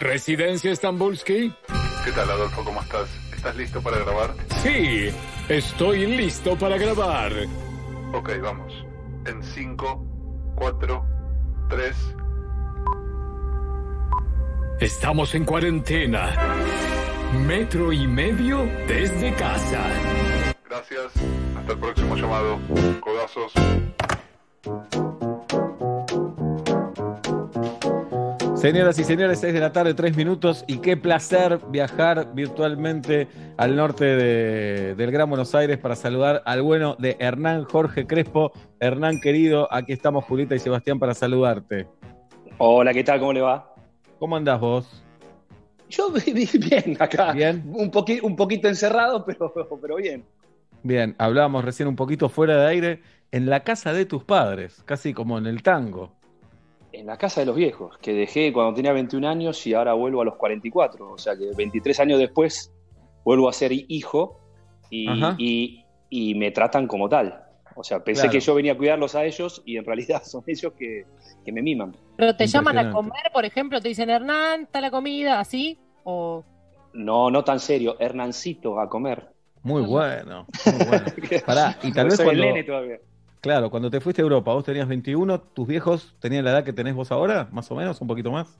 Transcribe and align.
¿Residencia 0.00 0.74
Stambulski? 0.74 1.52
¿Qué 2.04 2.12
tal, 2.12 2.30
Adolfo? 2.30 2.64
¿Cómo 2.64 2.80
estás? 2.80 3.08
¿Estás 3.34 3.56
listo 3.56 3.82
para 3.82 3.98
grabar? 3.98 4.34
Sí, 4.62 5.10
estoy 5.48 6.06
listo 6.06 6.56
para 6.56 6.78
grabar. 6.78 7.32
Ok, 8.12 8.30
vamos. 8.40 8.72
En 9.26 9.42
5, 9.42 10.54
4, 10.56 11.04
3. 11.68 11.96
Estamos 14.80 15.34
en 15.34 15.44
cuarentena. 15.44 16.34
Metro 17.46 17.92
y 17.92 18.06
medio 18.06 18.64
desde 18.86 19.34
casa. 19.34 19.84
Gracias. 20.68 21.12
Hasta 21.58 21.72
el 21.72 21.78
próximo 21.78 22.14
llamado. 22.14 22.58
Codazos. 23.00 23.52
Señoras 28.60 28.98
y 28.98 29.04
señores, 29.04 29.38
6 29.38 29.54
de 29.54 29.60
la 29.60 29.72
tarde, 29.72 29.94
3 29.94 30.16
minutos, 30.16 30.64
y 30.66 30.78
qué 30.78 30.96
placer 30.96 31.60
viajar 31.70 32.34
virtualmente 32.34 33.28
al 33.56 33.76
norte 33.76 34.04
de- 34.04 34.94
del 34.96 35.10
Gran 35.12 35.28
Buenos 35.28 35.54
Aires 35.54 35.78
para 35.78 35.94
saludar 35.94 36.42
al 36.44 36.62
bueno 36.62 36.96
de 36.98 37.16
Hernán 37.20 37.64
Jorge 37.64 38.06
Crespo. 38.06 38.50
Hernán 38.80 39.20
querido, 39.20 39.72
aquí 39.72 39.92
estamos 39.92 40.24
Julita 40.24 40.56
y 40.56 40.58
Sebastián 40.58 40.98
para 40.98 41.14
saludarte. 41.14 41.86
Hola, 42.58 42.92
¿qué 42.92 43.04
tal? 43.04 43.20
¿Cómo 43.20 43.32
le 43.32 43.42
va? 43.42 43.72
¿Cómo 44.18 44.36
andás 44.36 44.58
vos? 44.60 45.04
Yo 45.88 46.10
bien 46.34 46.96
acá. 46.98 47.32
Bien. 47.32 47.62
Un, 47.66 47.92
un 48.22 48.36
poquito 48.36 48.66
encerrado, 48.68 49.24
pero, 49.24 49.52
pero 49.80 49.96
bien. 49.96 50.24
Bien, 50.82 51.14
hablábamos 51.18 51.64
recién 51.64 51.88
un 51.88 51.96
poquito 51.96 52.28
fuera 52.28 52.56
de 52.60 52.66
aire, 52.66 53.02
en 53.30 53.48
la 53.48 53.60
casa 53.60 53.92
de 53.92 54.04
tus 54.04 54.24
padres, 54.24 54.82
casi 54.84 55.14
como 55.14 55.38
en 55.38 55.46
el 55.46 55.62
tango. 55.62 56.17
En 56.98 57.06
la 57.06 57.16
casa 57.16 57.40
de 57.40 57.46
los 57.46 57.54
viejos, 57.54 57.96
que 57.98 58.12
dejé 58.12 58.52
cuando 58.52 58.74
tenía 58.74 58.92
21 58.92 59.24
años 59.28 59.64
y 59.68 59.72
ahora 59.74 59.92
vuelvo 59.94 60.22
a 60.22 60.24
los 60.24 60.34
44. 60.34 61.12
O 61.12 61.16
sea 61.18 61.36
que 61.36 61.52
23 61.56 62.00
años 62.00 62.18
después 62.18 62.72
vuelvo 63.24 63.48
a 63.48 63.52
ser 63.52 63.70
hijo 63.72 64.40
y, 64.90 65.06
y- 65.38 65.84
y 66.10 66.34
me 66.34 66.50
tratan 66.50 66.88
como 66.88 67.08
tal. 67.08 67.44
O 67.76 67.84
sea, 67.84 68.02
pensé 68.02 68.22
Claro. 68.22 68.32
que 68.32 68.40
yo 68.40 68.54
venía 68.56 68.72
a 68.72 68.76
cuidarlos 68.76 69.14
a 69.14 69.24
ellos 69.24 69.62
y 69.64 69.76
en 69.76 69.84
realidad 69.84 70.22
son 70.24 70.42
ellos 70.48 70.72
que, 70.76 71.04
que 71.44 71.52
me 71.52 71.62
miman. 71.62 71.94
Pero 72.16 72.34
te 72.34 72.48
llaman 72.48 72.76
a 72.78 72.90
comer, 72.90 73.30
por 73.32 73.44
ejemplo, 73.44 73.80
te 73.80 73.88
dicen 73.88 74.10
Hernán, 74.10 74.62
está 74.62 74.80
la 74.80 74.90
comida, 74.90 75.38
así, 75.38 75.78
o 76.02 76.42
No, 76.94 77.30
no 77.30 77.44
tan 77.44 77.60
serio. 77.60 77.94
Hernancito 78.00 78.80
a 78.80 78.88
comer. 78.88 79.28
Muy 79.62 79.82
bueno, 79.82 80.46
muy 80.66 80.86
bueno. 80.88 81.04
Pará, 81.46 81.78
y 81.82 81.92
tal 81.92 82.06
vez 82.08 82.16
cuando, 82.16 82.32
el 82.32 82.40
nene 82.40 82.64
todavía. 82.64 82.96
Claro, 83.48 83.70
cuando 83.70 83.90
te 83.90 83.98
fuiste 83.98 84.20
a 84.20 84.24
Europa, 84.24 84.52
vos 84.52 84.62
tenías 84.62 84.86
21, 84.86 85.40
tus 85.40 85.66
viejos 85.66 86.14
tenían 86.20 86.44
la 86.44 86.50
edad 86.50 86.64
que 86.64 86.74
tenés 86.74 86.94
vos 86.94 87.10
ahora, 87.10 87.48
más 87.50 87.70
o 87.70 87.74
menos, 87.74 87.98
un 88.02 88.06
poquito 88.06 88.30
más. 88.30 88.58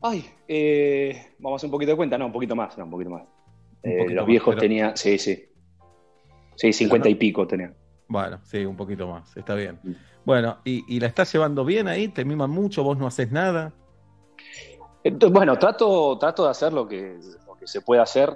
Ay, 0.00 0.24
eh, 0.46 1.34
vamos 1.40 1.54
a 1.54 1.56
hacer 1.56 1.66
un 1.66 1.72
poquito 1.72 1.90
de 1.90 1.96
cuenta, 1.96 2.16
no, 2.16 2.26
un 2.26 2.32
poquito 2.32 2.54
más, 2.54 2.78
no, 2.78 2.84
un 2.84 2.90
poquito 2.92 3.10
más. 3.10 3.22
Un 3.82 3.90
Eh, 3.90 4.04
los 4.10 4.14
más, 4.18 4.26
viejos 4.26 4.54
pero- 4.54 4.60
tenían, 4.60 4.96
sí, 4.96 5.18
sí. 5.18 5.44
Sí, 6.54 6.72
50 6.72 7.08
y 7.08 7.16
pico 7.16 7.48
tenían. 7.48 7.74
Bueno, 8.06 8.38
sí, 8.44 8.64
un 8.64 8.76
poquito 8.76 9.08
más, 9.08 9.36
está 9.36 9.56
bien. 9.56 9.80
Mm. 9.82 9.92
Bueno, 10.24 10.58
¿y, 10.64 10.84
y 10.86 11.00
la 11.00 11.08
estás 11.08 11.32
llevando 11.32 11.64
bien 11.64 11.88
ahí? 11.88 12.06
¿Te 12.06 12.24
miman 12.24 12.50
mucho? 12.50 12.84
¿Vos 12.84 12.96
no 12.98 13.08
haces 13.08 13.32
nada? 13.32 13.72
Entonces, 15.02 15.34
bueno, 15.34 15.58
trato, 15.58 16.16
trato 16.16 16.44
de 16.44 16.50
hacer 16.50 16.72
lo 16.72 16.86
que, 16.86 17.18
lo 17.44 17.56
que 17.56 17.66
se 17.66 17.80
puede 17.80 18.00
hacer. 18.00 18.30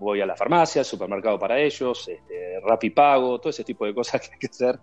Voy 0.00 0.20
a 0.22 0.26
la 0.26 0.34
farmacia, 0.34 0.80
al 0.80 0.86
supermercado 0.86 1.38
para 1.38 1.60
ellos, 1.60 2.08
este, 2.08 2.90
Pago, 2.90 3.38
todo 3.38 3.50
ese 3.50 3.64
tipo 3.64 3.84
de 3.84 3.94
cosas 3.94 4.20
que 4.22 4.28
hay 4.32 4.38
que 4.38 4.46
hacer 4.46 4.80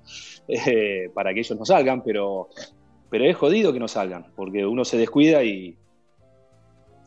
eh, 0.47 1.09
para 1.13 1.33
que 1.33 1.39
ellos 1.39 1.57
no 1.57 1.65
salgan, 1.65 2.03
pero, 2.03 2.49
pero 3.09 3.25
es 3.25 3.35
jodido 3.35 3.73
que 3.73 3.79
no 3.79 3.87
salgan, 3.87 4.31
porque 4.35 4.63
uno 4.63 4.85
se 4.85 4.97
descuida 4.97 5.43
y, 5.43 5.75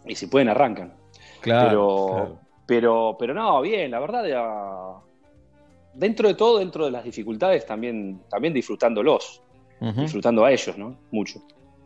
y 0.07 0.15
si 0.17 0.27
pueden 0.27 0.49
arrancan. 0.49 0.97
Claro, 1.41 1.69
pero, 1.69 2.07
claro. 2.09 2.41
pero, 2.67 3.17
pero 3.17 3.33
no, 3.35 3.61
bien, 3.63 3.93
la 3.93 4.01
verdad, 4.01 4.27
ya- 4.27 5.01
dentro 5.95 6.27
de 6.27 6.35
todo, 6.35 6.59
dentro 6.59 6.87
de 6.87 6.91
las 6.91 7.05
dificultades, 7.05 7.65
también, 7.65 8.23
también 8.29 8.53
disfrutándolos, 8.53 9.41
disfrutando 10.03 10.45
a 10.45 10.51
ellos, 10.53 10.77
¿no? 10.77 10.99
Mucho. 11.13 11.41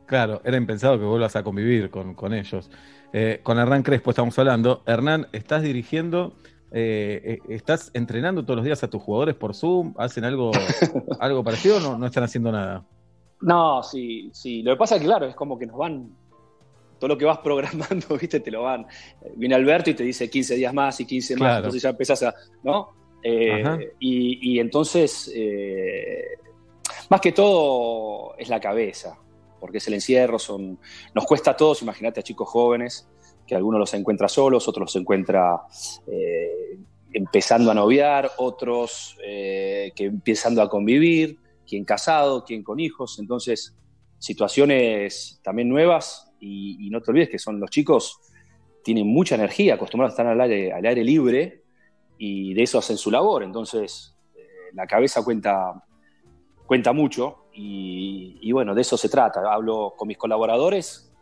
Claro, 0.06 0.40
era 0.44 0.56
impensado 0.56 0.98
que 0.98 1.04
vuelvas 1.04 1.34
a 1.36 1.42
convivir 1.42 1.90
con, 1.90 2.14
con 2.14 2.34
ellos. 2.34 2.70
Eh, 3.12 3.40
con 3.42 3.58
Hernán 3.58 3.82
Crespo 3.82 4.10
estamos 4.10 4.38
hablando. 4.38 4.82
Hernán, 4.86 5.28
¿estás 5.32 5.62
dirigiendo, 5.62 6.34
eh, 6.72 7.20
eh, 7.24 7.54
estás 7.54 7.90
entrenando 7.94 8.44
todos 8.44 8.56
los 8.56 8.64
días 8.64 8.82
a 8.82 8.90
tus 8.90 9.02
jugadores 9.02 9.34
por 9.34 9.54
Zoom? 9.54 9.94
¿Hacen 9.96 10.24
algo, 10.24 10.50
algo 11.20 11.44
parecido 11.44 11.78
o 11.78 11.80
no, 11.80 11.98
no 11.98 12.06
están 12.06 12.24
haciendo 12.24 12.52
nada? 12.52 12.84
No, 13.40 13.82
sí, 13.82 14.30
sí. 14.32 14.62
Lo 14.62 14.72
que 14.72 14.78
pasa 14.78 14.96
es 14.96 15.00
que, 15.00 15.06
claro, 15.06 15.26
es 15.26 15.34
como 15.34 15.58
que 15.58 15.66
nos 15.66 15.76
van. 15.76 16.10
Todo 16.98 17.08
lo 17.08 17.18
que 17.18 17.24
vas 17.24 17.38
programando, 17.44 18.18
¿viste? 18.18 18.40
Te 18.40 18.50
lo 18.50 18.62
van. 18.62 18.86
Viene 19.36 19.54
Alberto 19.54 19.90
y 19.90 19.94
te 19.94 20.04
dice 20.04 20.28
15 20.28 20.56
días 20.56 20.74
más 20.74 21.00
y 21.00 21.06
15 21.06 21.36
más. 21.36 21.56
Entonces 21.58 21.82
ya 21.82 21.90
empezás 21.90 22.22
a. 22.22 22.34
¿No? 22.62 22.90
Eh, 23.22 23.94
y, 24.00 24.54
y 24.54 24.58
entonces. 24.58 25.32
eh, 25.34 26.24
más 27.10 27.20
que 27.20 27.32
todo 27.32 28.34
es 28.38 28.48
la 28.48 28.60
cabeza. 28.60 29.18
Porque 29.64 29.78
es 29.78 29.88
el 29.88 29.94
encierro, 29.94 30.38
son. 30.38 30.78
Nos 31.14 31.24
cuesta 31.24 31.52
a 31.52 31.56
todos, 31.56 31.80
imagínate 31.80 32.20
a 32.20 32.22
chicos 32.22 32.46
jóvenes, 32.46 33.08
que 33.46 33.54
algunos 33.54 33.80
los 33.80 33.94
encuentra 33.94 34.28
solos, 34.28 34.68
otros 34.68 34.88
los 34.88 34.96
encuentra. 34.96 35.62
eh, 36.06 36.78
empezando 37.14 37.70
a 37.70 37.74
noviar, 37.74 38.30
otros 38.36 39.16
eh, 39.24 39.92
que 39.94 40.04
empezando 40.04 40.60
a 40.60 40.68
convivir, 40.68 41.38
quien 41.66 41.84
casado, 41.84 42.44
quien 42.44 42.62
con 42.62 42.80
hijos, 42.80 43.18
entonces 43.18 43.74
situaciones 44.18 45.40
también 45.42 45.68
nuevas 45.68 46.32
y, 46.40 46.90
no 46.90 47.00
te 47.00 47.10
olvides 47.12 47.30
que 47.30 47.38
son 47.38 47.60
los 47.60 47.70
chicos, 47.70 48.20
tienen 48.82 49.06
mucha 49.06 49.36
energía, 49.36 49.74
acostumbrados 49.74 50.12
a 50.12 50.14
estar 50.14 50.26
al 50.26 50.40
aire, 50.40 50.72
al 50.72 50.84
aire 50.84 51.04
libre 51.04 51.62
y 52.18 52.52
de 52.52 52.64
eso 52.64 52.78
hacen 52.78 52.98
su 52.98 53.10
labor, 53.10 53.44
entonces 53.44 54.16
eh, 54.34 54.72
la 54.74 54.86
cabeza 54.86 55.24
cuenta, 55.24 55.72
cuenta 56.66 56.92
mucho 56.92 57.43
y, 57.54 58.38
y 58.40 58.52
bueno, 58.52 58.74
de 58.74 58.82
eso 58.82 58.96
se 58.96 59.08
trata. 59.08 59.40
Hablo 59.50 59.94
con 59.96 60.08
mis 60.08 60.18
colaboradores, 60.18 61.12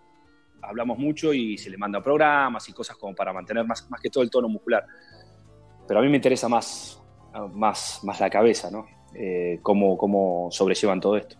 hablamos 0.63 0.99
mucho 0.99 1.33
y 1.33 1.59
se 1.59 1.71
les 1.71 1.79
manda 1.79 2.03
programas 2.03 2.69
y 2.69 2.73
cosas 2.73 2.97
como 2.97 3.15
para 3.15 3.33
mantener 3.33 3.67
más, 3.67 3.89
más 3.91 4.01
que 4.01 4.11
todo 4.11 4.23
el 4.25 4.31
tono 4.31 4.49
muscular. 4.49 4.85
Pero 5.87 6.01
a 6.01 6.03
mí 6.03 6.09
me 6.09 6.17
interesa 6.17 6.49
más, 6.49 7.03
más, 7.53 8.01
más 8.05 8.21
la 8.21 8.31
cabeza, 8.31 8.71
¿no? 8.71 8.87
Eh, 9.15 9.59
cómo, 9.63 9.99
cómo 9.99 10.49
sobrellevan 10.51 11.01
todo 11.01 11.17
esto. 11.17 11.37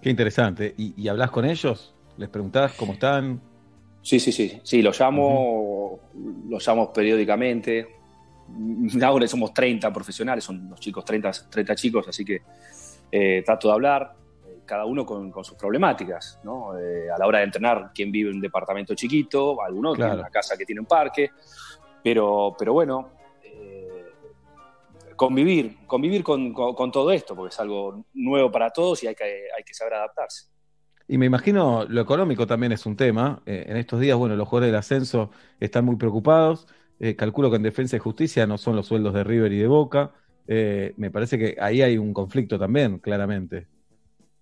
Qué 0.00 0.10
interesante. 0.10 0.74
¿Y, 0.76 1.00
y 1.02 1.08
hablas 1.08 1.30
con 1.30 1.44
ellos? 1.44 1.94
¿Les 2.16 2.28
preguntás 2.28 2.72
cómo 2.74 2.92
están? 2.92 3.40
Sí, 4.02 4.20
sí, 4.20 4.32
sí. 4.32 4.60
Sí, 4.62 4.82
los 4.82 4.98
llamo, 5.00 5.98
los 6.48 6.66
llamo 6.66 6.92
periódicamente. 6.92 7.88
Ahora 9.02 9.26
somos 9.26 9.52
30 9.52 9.92
profesionales, 9.92 10.44
son 10.44 10.68
los 10.68 10.78
chicos 10.78 11.04
30, 11.04 11.32
30 11.50 11.74
chicos, 11.74 12.08
así 12.08 12.24
que 12.24 12.42
eh, 13.16 13.42
trato 13.46 13.68
de 13.68 13.74
hablar, 13.74 14.16
eh, 14.46 14.58
cada 14.66 14.84
uno 14.86 15.06
con, 15.06 15.30
con 15.30 15.44
sus 15.44 15.56
problemáticas, 15.56 16.40
¿no? 16.42 16.76
Eh, 16.76 17.08
a 17.14 17.16
la 17.16 17.26
hora 17.28 17.38
de 17.38 17.44
entrenar, 17.44 17.92
quien 17.94 18.10
vive 18.10 18.30
en 18.30 18.36
un 18.36 18.42
departamento 18.42 18.92
chiquito, 18.96 19.62
algunos 19.62 19.94
Claro. 19.94 20.10
tienen 20.10 20.20
una 20.24 20.30
casa 20.30 20.56
que 20.56 20.64
tiene 20.66 20.80
un 20.80 20.86
parque, 20.86 21.30
pero, 22.02 22.54
pero 22.58 22.72
bueno, 22.72 23.10
eh, 23.44 24.04
convivir, 25.14 25.86
convivir 25.86 26.24
con, 26.24 26.52
con- 26.52 26.74
con 26.74 26.90
todo 26.90 27.12
esto, 27.12 27.36
porque 27.36 27.52
es 27.54 27.60
algo 27.60 28.04
nuevo 28.14 28.50
para 28.50 28.70
todos 28.70 29.02
y 29.04 29.06
hay 29.06 29.14
que, 29.14 29.24
hay 29.56 29.62
que 29.64 29.74
saber 29.74 29.94
adaptarse. 29.94 30.48
Y 31.06 31.16
me 31.18 31.26
imagino 31.26 31.84
lo 31.88 32.00
económico 32.00 32.46
también 32.46 32.72
es 32.72 32.84
un 32.86 32.96
tema. 32.96 33.42
Eh, 33.46 33.66
en 33.68 33.76
estos 33.76 34.00
días, 34.00 34.16
bueno, 34.16 34.34
los 34.36 34.48
jugadores 34.48 34.68
del 34.72 34.78
ascenso 34.78 35.30
están 35.60 35.84
muy 35.84 35.96
preocupados. 35.96 36.66
Calculo 37.18 37.50
que 37.50 37.56
en 37.56 37.62
Defensa 37.62 37.96
y 37.96 37.98
Justicia 37.98 38.46
no 38.46 38.56
son 38.56 38.76
los 38.76 38.86
sueldos 38.86 39.12
de 39.12 39.22
River 39.24 39.52
y 39.52 39.58
de 39.58 39.66
Boca. 39.66 40.12
Eh, 40.46 40.92
me 40.96 41.10
parece 41.10 41.38
que 41.38 41.56
ahí 41.58 41.82
hay 41.82 41.96
un 41.98 42.12
conflicto 42.12 42.58
también, 42.58 42.98
claramente. 42.98 43.66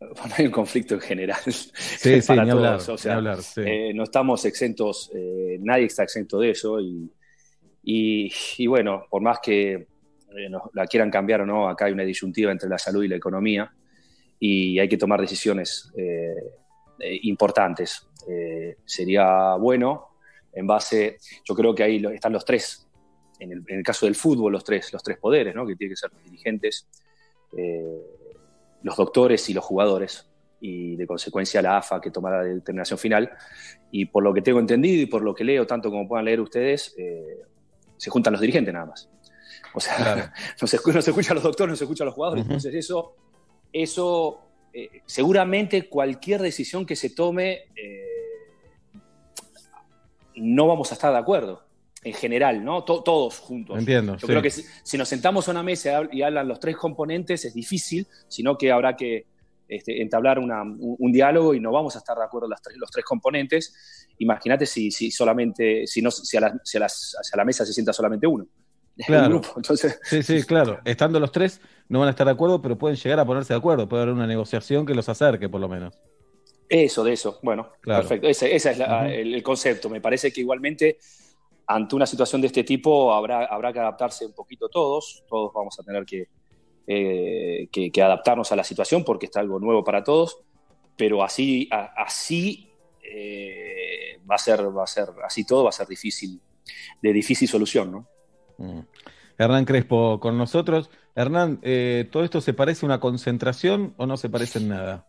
Bueno, 0.01 0.35
hay 0.37 0.47
un 0.47 0.53
conflicto 0.53 0.95
en 0.95 1.01
general. 1.01 1.41
Sí, 1.45 1.71
sí, 2.21 2.27
para 2.27 2.45
ni 2.45 2.51
hablar, 2.51 2.79
todos, 2.83 3.05
ni 3.05 3.11
hablar, 3.13 3.43
sí. 3.43 3.61
Eh, 3.65 3.93
no 3.95 4.03
estamos 4.03 4.45
exentos, 4.45 5.11
eh, 5.15 5.59
nadie 5.61 5.85
está 5.87 6.03
exento 6.03 6.41
de 6.41 6.51
eso 6.51 6.81
y, 6.81 7.09
y- 7.85 8.33
y 8.59 8.67
bueno, 8.67 9.05
por 9.09 9.23
más 9.23 9.39
que 9.41 9.87
nos 10.51 10.63
la 10.73 10.87
quieran 10.87 11.11
cambiar 11.11 11.43
o 11.43 11.47
no, 11.47 11.69
acá 11.69 11.85
hay 11.85 11.93
una 11.93 12.05
disyuntiva 12.05 12.51
entre 12.51 12.69
la 12.69 12.79
salud 12.79 13.05
y 13.05 13.09
la 13.09 13.17
economía 13.17 13.71
y 14.41 14.79
hay 14.79 14.89
que 14.89 14.97
tomar 14.97 15.21
decisiones 15.21 15.93
importantes. 17.23 18.09
Sería 18.85 19.57
bueno, 19.57 20.09
en 20.55 20.67
base, 20.67 21.19
yo 21.45 21.55
creo 21.55 21.75
que 21.75 21.83
ahí 21.83 22.03
están 22.15 22.33
los 22.33 22.45
tres, 22.45 22.89
en 23.43 23.53
el, 23.53 23.65
en 23.67 23.79
el 23.79 23.85
caso 23.85 24.07
del 24.07 24.15
fútbol, 24.15 24.53
los 24.53 24.65
tres, 24.65 24.93
los 24.93 25.03
tres 25.03 25.19
poderes, 25.19 25.55
¿no? 25.55 25.67
que 25.67 25.77
tienen 25.77 25.93
que 25.93 25.97
ser 25.97 26.13
los 26.13 26.25
dirigentes, 26.25 26.87
eh, 27.57 28.01
los 28.83 28.97
doctores 28.97 29.49
y 29.49 29.55
los 29.55 29.65
jugadores 29.65 30.29
y 30.61 30.95
de 30.95 31.07
consecuencia 31.07 31.61
la 31.61 31.79
AFA 31.79 32.01
que 32.01 32.11
tomará 32.11 32.39
la 32.39 32.45
determinación 32.45 32.99
final. 32.99 33.31
Y 33.91 34.07
por 34.07 34.23
lo 34.23 34.33
que 34.33 34.43
tengo 34.43 34.61
entendido 34.61 35.03
y 35.03 35.07
por 35.07 35.23
lo 35.23 35.35
que 35.35 35.45
leo, 35.45 35.67
tanto 35.67 35.91
como 35.91 36.07
puedan 36.07 36.25
leer 36.25 36.41
ustedes, 36.41 36.95
eh, 36.97 37.43
se 37.97 38.11
juntan 38.11 38.33
los 38.33 38.41
dirigentes 38.41 38.73
nada 38.73 38.87
más. 38.87 39.09
O 39.75 39.81
sea, 39.81 39.97
Claro. 39.97 40.23
no, 40.61 40.67
se, 40.67 40.79
no 40.93 41.03
se 41.03 41.11
escuchan 41.11 41.35
los 41.35 41.45
doctores, 41.45 41.71
no 41.73 41.77
se 41.77 41.85
escuchan 41.85 42.07
los 42.07 42.15
jugadores. 42.15 42.45
Entonces 42.45 42.75
eso, 42.75 43.17
eso 43.73 44.41
eh, 44.73 45.03
seguramente 45.05 45.89
cualquier 45.89 46.41
decisión 46.41 46.87
que 46.87 46.97
se 46.97 47.11
tome, 47.11 47.65
eh, 47.75 49.03
no 50.37 50.67
vamos 50.69 50.93
a 50.93 50.95
estar 50.95 51.13
de 51.13 51.19
acuerdo. 51.19 51.65
En 52.05 52.13
general, 52.15 52.65
¿no? 52.65 52.83
To- 52.85 53.03
todos 53.03 53.39
juntos. 53.39 53.79
Entiendo. 53.79 54.15
Yo 54.15 54.21
sí. 54.21 54.27
creo 54.27 54.43
que 54.43 54.51
si, 54.51 54.65
si 54.83 54.99
nos 54.99 55.09
sentamos 55.09 55.47
a 55.47 55.53
una 55.53 55.63
mesa 55.63 55.89
y 55.89 55.93
hab- 55.93 56.09
y 56.13 56.23
hablan 56.23 56.49
los 56.49 56.59
tres 56.59 56.77
componentes 56.77 57.45
es 57.45 57.55
difícil, 57.55 58.07
sino 58.29 58.59
que 58.59 58.73
habrá 58.73 58.97
que 58.97 59.27
este, 59.69 60.03
entablar 60.03 60.39
una- 60.41 60.63
un, 60.63 60.97
un 60.99 61.13
diálogo 61.13 61.55
y 61.55 61.61
no 61.61 61.71
vamos 61.71 61.95
a 61.95 61.99
estar 62.01 62.17
de 62.19 62.25
acuerdo 62.25 62.49
las 62.49 62.61
tres- 62.61 62.77
los 62.77 62.91
tres 62.91 63.05
componentes. 63.05 64.09
Imagínate 64.19 64.67
si, 64.67 64.91
si 64.91 65.11
solamente, 65.13 65.87
si, 65.87 66.03
no, 66.03 66.11
si, 66.11 66.37
a 66.37 66.41
la, 66.41 66.61
si 66.65 66.77
a 66.77 66.81
las- 66.81 67.17
la 67.35 67.45
mesa 67.45 67.65
se 67.65 67.73
sienta 67.73 67.93
solamente 67.93 68.27
uno. 68.27 68.47
Claro. 69.07 69.29
Grupo. 69.31 69.53
Entonces, 69.57 69.99
Sí, 70.03 70.23
sí, 70.23 70.43
claro. 70.43 70.81
Estando 70.85 71.19
los 71.21 71.31
tres, 71.33 71.61
no 71.89 72.01
van 72.01 72.09
a 72.09 72.11
estar 72.11 72.27
de 72.27 72.33
acuerdo, 72.33 72.61
pero 72.61 72.77
pueden 72.77 72.97
llegar 72.99 73.21
a 73.21 73.25
ponerse 73.25 73.55
de 73.55 73.59
acuerdo. 73.59 73.89
Puede 73.89 74.03
haber 74.03 74.15
una 74.15 74.27
negociación 74.27 74.85
que 74.85 74.95
los 74.95 75.09
acerque, 75.09 75.49
por 75.49 75.61
lo 75.63 75.69
menos. 75.69 75.95
Eso, 76.69 77.03
de 77.05 77.13
eso. 77.15 77.39
Bueno, 77.43 77.71
Claro. 77.81 78.01
perfecto. 78.03 78.29
Ese, 78.29 78.55
ese 78.55 78.71
es 78.73 78.79
la- 78.79 78.99
Ujú. 79.05 79.13
el, 79.13 79.35
el 79.35 79.43
concepto. 79.43 79.89
Me 79.89 80.01
parece 80.03 80.31
que 80.33 80.41
igualmente 80.43 80.99
ante 81.75 81.97
una 81.97 82.07
situación 82.07 82.41
de 82.41 82.49
este 82.49 82.65
tipo 82.65 83.13
habrá, 83.13 83.47
habrá 83.47 83.73
que 83.73 83.81
adaptarse 83.81 84.27
un 84.27 84.33
poquito 84.33 84.69
todos. 84.69 85.25
Todos 85.29 85.53
vamos 85.55 85.79
a 85.79 85.83
tener 85.83 86.05
que, 86.05 86.29
eh, 86.87 87.69
que, 87.71 88.03
adaptarnos 88.03 88.53
a 88.53 88.57
la 88.57 88.65
situación 88.65 89.05
porque 89.05 89.27
está 89.27 89.41
algo 89.41 89.59
nuevo 89.59 89.83
para 89.83 90.05
todos. 90.05 90.39
Pero 90.97 91.23
así, 91.23 91.69
así 91.71 92.71
eh, 93.03 94.19
va 94.31 94.35
a 94.35 94.39
ser, 94.39 94.77
va 94.77 94.85
a 94.85 94.87
ser, 94.87 95.09
así 95.25 95.45
todo 95.45 95.65
va 95.65 95.71
a 95.71 95.73
ser 95.73 95.87
difícil, 95.87 96.41
de 97.01 97.13
difícil 97.13 97.49
solución, 97.49 97.93
¿no? 97.93 98.07
Mm. 98.59 98.81
Hernán 99.39 99.65
Crespo 99.65 100.21
con 100.21 100.37
nosotros. 100.37 100.91
Hernán, 101.15 101.59
eh, 101.63 102.09
¿todo 102.11 102.25
esto 102.25 102.41
se 102.41 102.53
parece 102.53 102.85
a 102.85 102.89
una 102.89 103.01
concentración 103.01 103.95
o 103.97 104.07
no 104.07 104.17
se 104.17 104.29
parece 104.29 104.59
en 104.59 104.69
nada? 104.69 105.07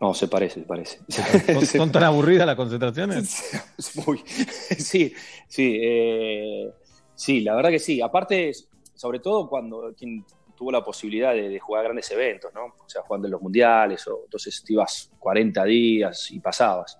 No, 0.00 0.12
se 0.12 0.28
parece, 0.28 0.60
se 0.60 0.66
parece. 0.66 0.98
¿Son, 1.08 1.66
son 1.66 1.92
tan 1.92 2.04
aburridas 2.04 2.46
las 2.46 2.56
concentraciones? 2.56 3.54
Es 3.78 3.96
muy- 4.06 4.18
sí, 4.26 5.12
sí, 5.48 5.78
eh, 5.82 6.70
sí, 7.14 7.40
la 7.40 7.54
verdad 7.56 7.70
que 7.70 7.78
sí. 7.78 8.00
Aparte, 8.00 8.52
sobre 8.94 9.20
todo 9.20 9.48
cuando 9.48 9.94
quien 9.96 10.24
tuvo 10.54 10.70
la 10.70 10.84
posibilidad 10.84 11.32
de, 11.32 11.48
de 11.48 11.58
jugar 11.58 11.84
grandes 11.84 12.10
eventos, 12.10 12.52
¿no? 12.54 12.64
O 12.66 12.88
sea, 12.88 13.02
jugando 13.02 13.26
en 13.28 13.32
los 13.32 13.42
mundiales, 13.42 14.06
o 14.08 14.22
entonces 14.24 14.62
te 14.64 14.72
ibas 14.74 15.10
40 15.18 15.64
días 15.64 16.30
y 16.30 16.40
pasabas. 16.40 16.98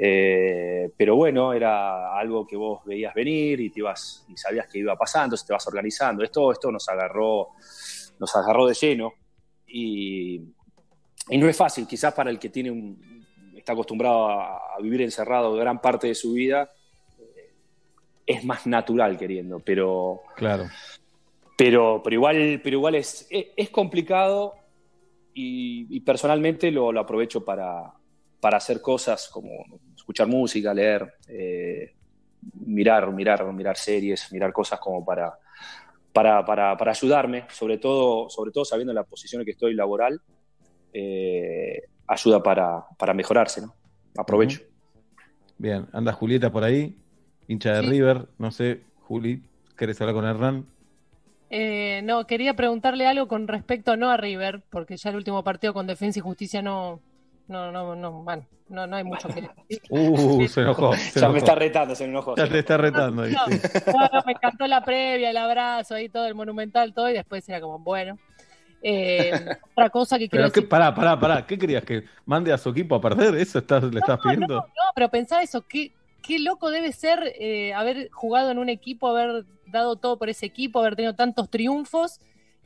Eh, 0.00 0.92
pero 0.96 1.16
bueno, 1.16 1.52
era 1.52 2.16
algo 2.16 2.46
que 2.46 2.56
vos 2.56 2.84
veías 2.84 3.12
venir 3.14 3.58
y 3.60 3.70
te 3.70 3.80
ibas 3.80 4.24
y 4.28 4.36
sabías 4.36 4.68
que 4.70 4.78
iba 4.78 4.96
pasando, 4.96 5.26
entonces 5.26 5.46
te 5.46 5.52
vas 5.52 5.66
organizando. 5.66 6.22
Esto, 6.22 6.52
esto 6.52 6.70
nos 6.70 6.88
agarró, 6.88 7.48
nos 8.20 8.36
agarró 8.36 8.66
de 8.68 8.74
lleno 8.74 9.12
y, 9.66 10.40
y 11.30 11.38
no 11.38 11.48
es 11.48 11.56
fácil, 11.56 11.86
quizás 11.86 12.14
para 12.14 12.30
el 12.30 12.38
que 12.38 12.48
tiene 12.48 12.70
un, 12.70 13.24
está 13.54 13.72
acostumbrado 13.72 14.28
a, 14.28 14.56
a 14.76 14.80
vivir 14.80 15.02
encerrado 15.02 15.54
gran 15.54 15.80
parte 15.80 16.06
de 16.06 16.14
su 16.14 16.32
vida, 16.32 16.70
eh, 17.18 17.50
es 18.26 18.44
más 18.44 18.66
natural 18.66 19.16
queriendo, 19.18 19.60
pero, 19.60 20.22
Claro. 20.36 20.68
pero, 21.56 22.00
pero 22.02 22.14
igual, 22.14 22.60
pero 22.62 22.76
igual 22.76 22.94
es, 22.94 23.26
es, 23.30 23.46
es 23.56 23.70
complicado 23.70 24.54
y, 25.34 25.86
y 25.94 26.00
personalmente 26.00 26.70
lo, 26.70 26.92
lo 26.92 27.00
aprovecho 27.00 27.44
para, 27.44 27.92
para 28.40 28.56
hacer 28.56 28.80
cosas 28.80 29.28
como 29.28 29.50
escuchar 29.94 30.26
música, 30.28 30.72
leer, 30.72 31.14
eh, 31.28 31.94
mirar, 32.64 33.12
mirar, 33.12 33.52
mirar 33.52 33.76
series, 33.76 34.32
mirar 34.32 34.52
cosas 34.52 34.80
como 34.80 35.04
para, 35.04 35.36
para, 36.12 36.44
para, 36.44 36.76
para 36.76 36.90
ayudarme, 36.92 37.44
sobre 37.50 37.78
todo, 37.78 38.30
sobre 38.30 38.50
todo 38.50 38.64
sabiendo 38.64 38.92
la 38.94 39.04
posición 39.04 39.42
en 39.42 39.46
que 39.46 39.52
estoy 39.52 39.74
laboral, 39.74 40.20
eh, 40.92 41.82
ayuda 42.06 42.42
para, 42.42 42.84
para 42.98 43.14
mejorarse, 43.14 43.62
¿no? 43.62 43.74
Aprovecho. 44.16 44.60
Bien, 45.58 45.86
anda 45.92 46.12
Julieta 46.12 46.50
por 46.50 46.64
ahí, 46.64 46.96
hincha 47.48 47.74
de 47.74 47.82
Sí. 47.82 47.88
River. 47.90 48.26
No 48.38 48.50
sé, 48.50 48.80
Juli, 49.02 49.42
¿querés 49.76 50.00
hablar 50.00 50.14
con 50.14 50.24
Hernán? 50.24 50.66
Eh, 51.50 52.02
no, 52.04 52.26
quería 52.26 52.54
preguntarle 52.54 53.06
algo 53.06 53.26
con 53.26 53.48
respecto 53.48 53.96
no 53.96 54.10
a 54.10 54.16
River, 54.16 54.62
porque 54.70 54.96
ya 54.96 55.10
el 55.10 55.16
último 55.16 55.42
partido 55.42 55.72
con 55.72 55.86
Defensa 55.86 56.18
y 56.18 56.22
Justicia 56.22 56.60
no, 56.62 57.00
no, 57.48 57.72
no, 57.72 57.96
no, 57.96 58.22
bueno, 58.22 58.44
no, 58.68 58.86
no 58.86 58.96
hay 58.96 59.04
mucho 59.04 59.28
que 59.28 59.40
decir. 59.68 59.82
Uh, 59.88 60.46
se 60.46 60.60
enojó. 60.60 60.92
se 60.96 61.18
Ya 61.20 61.26
enojó. 61.26 61.32
me 61.32 61.38
está 61.38 61.54
retando, 61.54 61.94
se 61.94 62.04
me 62.04 62.10
enojó. 62.10 62.36
Ya 62.36 62.48
te 62.48 62.58
está 62.58 62.76
retando 62.76 63.22
ahí, 63.22 63.32
No, 63.32 63.46
sí. 63.46 63.60
bueno, 63.86 64.22
me 64.26 64.32
encantó 64.32 64.66
la 64.66 64.84
previa, 64.84 65.30
el 65.30 65.36
abrazo, 65.38 65.94
ahí 65.94 66.08
todo 66.08 66.26
el 66.26 66.34
monumental, 66.34 66.92
todo, 66.92 67.08
y 67.10 67.14
después 67.14 67.48
era 67.48 67.60
como, 67.60 67.78
bueno. 67.78 68.18
Eh, 68.82 69.32
otra 69.72 69.90
cosa 69.90 70.18
que 70.18 70.28
quiero 70.28 70.44
Pero 70.44 70.54
decir. 70.54 70.68
pará, 70.68 70.94
pará, 70.94 71.18
pará. 71.18 71.46
¿Qué 71.46 71.58
querías? 71.58 71.84
¿Que 71.84 72.04
mande 72.24 72.52
a 72.52 72.58
su 72.58 72.70
equipo 72.70 72.94
a 72.94 73.00
perder? 73.00 73.34
¿Eso 73.34 73.58
estás, 73.58 73.82
le 73.84 73.98
estás 74.00 74.18
pidiendo? 74.20 74.56
No, 74.56 74.82
pero 74.94 75.08
pensá 75.08 75.42
eso, 75.42 75.62
qué, 75.66 75.92
qué 76.22 76.38
loco 76.38 76.70
debe 76.70 76.92
ser 76.92 77.32
eh, 77.38 77.72
haber 77.74 78.10
jugado 78.10 78.50
en 78.50 78.58
un 78.58 78.68
equipo, 78.68 79.08
haber 79.08 79.44
dado 79.66 79.96
todo 79.96 80.18
por 80.18 80.28
ese 80.28 80.46
equipo, 80.46 80.78
haber 80.80 80.96
tenido 80.96 81.14
tantos 81.14 81.50
triunfos 81.50 82.20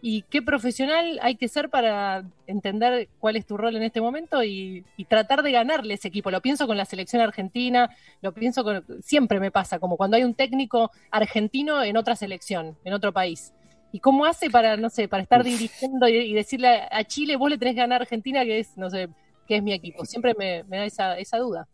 y 0.05 0.23
qué 0.23 0.43
profesional 0.43 1.20
hay 1.23 1.37
que 1.37 1.47
ser 1.47 1.70
para 1.70 2.25
entender 2.49 3.08
cuál 3.20 3.37
es 3.37 3.47
tu 3.47 3.56
rol 3.56 3.76
en 3.76 3.85
este 3.85 4.00
momento 4.00 4.43
y, 4.43 4.85
y 4.97 5.05
tratar 5.05 5.44
de 5.44 5.53
ganarle 5.53 5.94
ese 5.94 6.08
equipo. 6.08 6.31
Lo 6.32 6.41
pienso 6.41 6.67
con 6.67 6.76
la 6.76 6.85
selección 6.85 7.23
argentina, 7.23 7.88
lo 8.20 8.32
pienso 8.32 8.65
con... 8.65 8.85
Siempre 9.00 9.38
me 9.38 9.53
pasa, 9.53 9.79
como 9.79 9.97
cuando 9.97 10.17
hay 10.17 10.25
un 10.25 10.35
técnico 10.35 10.91
argentino 11.12 11.85
en 11.85 11.97
otra 11.97 12.17
selección, 12.17 12.76
en 12.85 12.94
otro 12.94 13.12
país. 13.12 13.53
¿Y 13.93 14.00
cómo 14.00 14.25
hace 14.25 14.50
para, 14.50 14.77
no 14.77 14.89
sé, 14.89 15.06
para 15.06 15.23
estar 15.23 15.44
dirigiendo 15.44 16.09
y, 16.09 16.17
y 16.17 16.33
decirle 16.33 16.89
a 16.91 17.05
Chile, 17.05 17.37
vos 17.37 17.50
le 17.50 17.59
tenés 17.59 17.75
que 17.75 17.81
ganar 17.81 18.00
a 18.00 18.05
Argentina, 18.05 18.44
que 18.44 18.59
es, 18.59 18.77
no 18.77 18.89
sé, 18.91 19.09
que 19.47 19.56
es 19.56 19.62
mi 19.62 19.73
equipo? 19.73 20.05
Siempre 20.05 20.35
me, 20.35 20.65
me 20.65 20.79
da 20.79 20.85
esa, 20.87 21.19
esa 21.19 21.39
duda. 21.39 21.69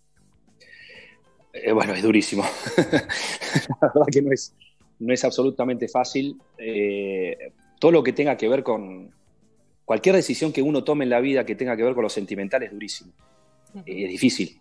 Eh, 1.52 1.72
bueno, 1.72 1.94
es 1.94 2.02
durísimo. 2.02 2.42
la 2.76 3.92
verdad 3.94 4.06
que 4.10 4.22
no 4.22 4.32
es, 4.32 4.54
no 4.98 5.14
es 5.14 5.24
absolutamente 5.24 5.88
fácil. 5.88 6.36
Eh, 6.58 7.52
todo 7.78 7.92
lo 7.92 8.02
que 8.02 8.12
tenga 8.12 8.36
que 8.36 8.48
ver 8.48 8.62
con 8.62 9.12
cualquier 9.84 10.16
decisión 10.16 10.52
que 10.52 10.62
uno 10.62 10.84
tome 10.84 11.04
en 11.04 11.10
la 11.10 11.20
vida 11.20 11.46
que 11.46 11.54
tenga 11.54 11.76
que 11.76 11.82
ver 11.82 11.94
con 11.94 12.02
lo 12.02 12.10
sentimental 12.10 12.62
es 12.62 12.72
durísimo. 12.72 13.12
Eh, 13.86 14.04
es 14.04 14.10
difícil. 14.10 14.60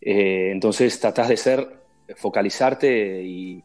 Eh, 0.00 0.50
entonces 0.52 0.98
tratás 0.98 1.28
de 1.28 1.36
ser, 1.36 1.68
focalizarte 2.16 3.22
y, 3.22 3.62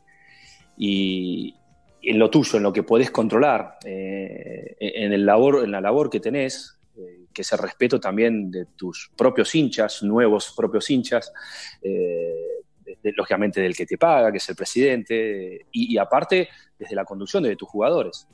y 0.77 1.55
en 2.03 2.19
lo 2.19 2.29
tuyo, 2.29 2.57
en 2.57 2.63
lo 2.63 2.73
que 2.73 2.83
podés 2.83 3.11
controlar, 3.11 3.77
eh, 3.85 4.75
en, 4.77 5.13
el 5.13 5.25
labor, 5.25 5.63
en 5.63 5.71
la 5.71 5.79
labor 5.79 6.09
que 6.09 6.19
tenés, 6.19 6.77
eh, 6.97 7.25
que 7.33 7.43
es 7.43 7.51
el 7.53 7.59
respeto 7.59 7.99
también 7.99 8.51
de 8.51 8.65
tus 8.75 9.09
propios 9.15 9.55
hinchas, 9.55 10.03
nuevos 10.03 10.53
propios 10.55 10.89
hinchas, 10.89 11.31
eh, 11.81 12.35
lógicamente 13.15 13.61
del 13.61 13.75
que 13.75 13.85
te 13.85 13.97
paga, 13.97 14.31
que 14.31 14.37
es 14.37 14.49
el 14.49 14.55
presidente, 14.55 15.67
y, 15.71 15.97
aparte 15.97 16.49
desde 16.77 16.95
la 16.95 17.05
conducción 17.05 17.43
de 17.43 17.55
tus 17.55 17.69
jugadores. 17.69 18.27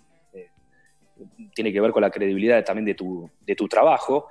Tiene 1.54 1.72
que 1.72 1.82
ver 1.82 1.92
con 1.92 2.02
la 2.02 2.10
credibilidad 2.10 2.64
también 2.64 2.86
de 2.86 2.96
tu, 2.96 3.30
de 3.46 3.56
tu 3.56 3.68
trabajo 3.68 4.28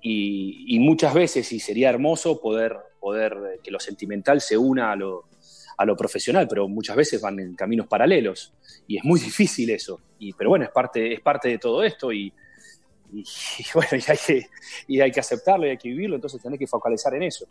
y, 0.00 0.78
muchas 0.80 1.14
veces, 1.14 1.50
y 1.52 1.60
sería 1.60 1.88
hermoso 1.88 2.40
poder, 2.40 2.76
poder 3.00 3.60
que 3.62 3.70
lo 3.70 3.78
sentimental 3.80 4.40
se 4.40 4.58
una 4.58 4.92
a 4.92 4.96
lo, 4.96 5.26
a 5.76 5.84
lo 5.84 5.96
profesional, 5.96 6.46
pero 6.48 6.68
muchas 6.68 6.96
veces 6.96 7.20
van 7.20 7.38
en 7.40 7.54
caminos 7.54 7.86
paralelos 7.86 8.52
y 8.86 8.98
es 8.98 9.04
muy 9.04 9.18
difícil 9.20 9.70
eso. 9.70 10.00
Y, 10.18 10.32
pero 10.34 10.50
bueno, 10.50 10.64
es 10.64 10.70
parte, 10.70 11.12
es 11.14 11.20
parte 11.20 11.48
de 11.48 11.58
todo 11.58 11.82
esto 11.82 12.12
y, 12.12 12.32
y- 13.12 13.20
y 13.58 13.64
bueno, 13.74 13.90
y 13.92 14.10
hay, 14.10 14.18
que, 14.26 14.46
y 14.88 15.00
hay 15.00 15.10
que 15.10 15.20
aceptarlo 15.20 15.66
y 15.66 15.70
hay 15.70 15.78
que 15.78 15.88
vivirlo, 15.88 16.16
entonces 16.16 16.40
tenés 16.42 16.58
que 16.58 16.66
focalizar 16.66 17.14
en 17.14 17.24
eso. 17.24 17.46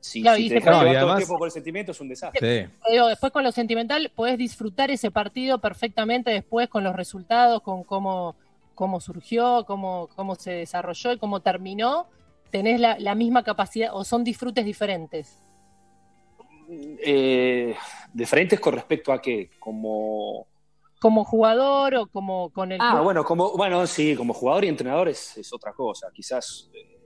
Si, 0.00 0.20
Claro, 0.22 0.36
si 0.36 0.46
y 0.46 0.48
te 0.50 0.54
dejas 0.56 0.66
llevar 0.74 0.84
No, 0.84 0.90
todo 0.92 0.92
el 0.92 0.98
además- 0.98 1.18
tiempo 1.18 1.38
por 1.38 1.48
el 1.48 1.52
sentimiento 1.52 1.92
es 1.92 2.00
un 2.00 2.08
desastre. 2.08 2.40
Sí. 2.66 2.72
Te 2.84 2.92
digo, 2.92 3.06
después 3.08 3.32
con 3.32 3.42
lo 3.42 3.50
sentimental 3.52 4.12
podés 4.14 4.38
disfrutar 4.38 4.90
ese 4.90 5.10
partido 5.10 5.58
perfectamente 5.58 6.30
después 6.30 6.68
con 6.68 6.84
los 6.84 6.94
resultados, 6.94 7.62
con 7.62 7.82
cómo, 7.82 8.36
cómo 8.74 9.00
surgió, 9.00 9.64
cómo, 9.66 10.08
cómo 10.14 10.34
se 10.36 10.52
desarrolló 10.52 11.12
y 11.12 11.18
cómo 11.18 11.40
terminó. 11.40 12.06
Tenés 12.50 12.78
la, 12.78 12.98
la 13.00 13.14
misma 13.16 13.42
capacidad 13.42 13.90
o 13.92 14.04
son 14.04 14.22
disfrutes 14.22 14.64
diferentes. 14.64 15.42
Eh, 16.68 17.74
diferentes 18.12 18.60
con 18.60 18.74
respecto 18.74 19.12
a 19.12 19.20
qué, 19.20 19.50
como... 19.58 20.46
Como 21.00 21.24
jugador 21.24 21.94
o 21.94 22.06
como 22.06 22.50
con 22.50 22.72
el 22.72 22.78
Ah, 22.80 23.00
bueno, 23.02 23.22
como, 23.24 23.56
bueno, 23.56 23.86
sí, 23.86 24.16
como 24.16 24.32
jugador 24.32 24.64
y 24.64 24.68
entrenador 24.68 25.08
es, 25.08 25.36
es 25.36 25.52
otra 25.52 25.72
cosa. 25.72 26.08
Quizás 26.12 26.70
eh, 26.72 26.96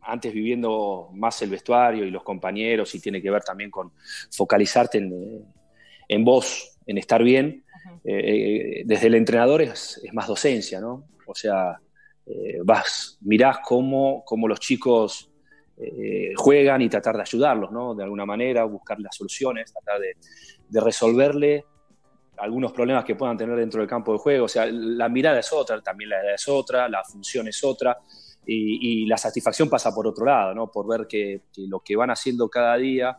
antes 0.00 0.32
viviendo 0.32 1.10
más 1.12 1.40
el 1.42 1.50
vestuario 1.50 2.04
y 2.04 2.10
los 2.10 2.22
compañeros 2.22 2.94
y 2.94 3.00
tiene 3.00 3.20
que 3.20 3.30
ver 3.30 3.42
también 3.42 3.70
con 3.70 3.92
focalizarte 4.30 4.98
en, 4.98 5.12
eh, 5.12 5.44
en 6.08 6.24
vos, 6.24 6.78
en 6.86 6.98
estar 6.98 7.22
bien. 7.22 7.64
Eh, 8.02 8.82
desde 8.86 9.08
el 9.08 9.14
entrenador 9.14 9.62
es, 9.62 10.00
es 10.02 10.12
más 10.14 10.26
docencia, 10.26 10.80
¿no? 10.80 11.04
O 11.26 11.34
sea, 11.34 11.78
eh, 12.26 12.58
vas, 12.64 13.18
mirás 13.20 13.58
cómo, 13.64 14.24
cómo 14.24 14.48
los 14.48 14.60
chicos 14.60 15.29
eh, 15.82 16.32
juegan 16.36 16.82
y 16.82 16.88
tratar 16.88 17.16
de 17.16 17.22
ayudarlos. 17.22 17.70
De 17.96 18.02
alguna 18.02 18.26
manera, 18.26 18.64
buscar 18.64 19.00
las 19.00 19.16
soluciones, 19.16 19.72
tratar 19.72 20.00
de, 20.00 20.80
resolverle 20.80 21.64
algunos 22.36 22.72
problemas 22.72 23.04
que 23.04 23.14
puedan 23.14 23.36
tener 23.36 23.56
dentro 23.56 23.80
del 23.80 23.88
campo 23.88 24.12
de 24.12 24.18
juego. 24.18 24.44
O 24.44 24.48
sea, 24.48 24.66
la 24.66 25.08
mirada 25.08 25.38
es 25.38 25.52
otra, 25.52 25.80
también 25.80 26.10
la 26.10 26.20
edad 26.20 26.34
es 26.34 26.48
otra, 26.48 26.88
la 26.88 27.02
función 27.04 27.48
es 27.48 27.62
otra. 27.64 27.98
y, 28.46 29.06
la 29.06 29.16
satisfacción 29.16 29.68
pasa 29.68 29.94
por 29.94 30.06
otro 30.06 30.24
lado, 30.24 30.54
¿no? 30.54 30.70
Por 30.70 30.86
ver 30.86 31.06
que, 31.06 31.42
lo 31.68 31.80
que 31.80 31.96
van 31.96 32.10
haciendo 32.10 32.48
cada 32.48 32.76
día 32.76 33.16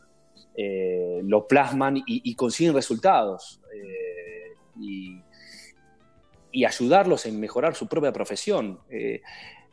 eh, 0.55 1.21
lo 1.23 1.47
plasman 1.47 2.03
y, 2.05 2.35
consiguen 2.35 2.73
resultados. 2.73 3.61
Eh, 3.73 4.55
y, 4.79 6.65
ayudarlos 6.65 7.25
en 7.25 7.39
mejorar 7.39 7.75
su 7.75 7.87
propia 7.87 8.11
profesión. 8.11 8.79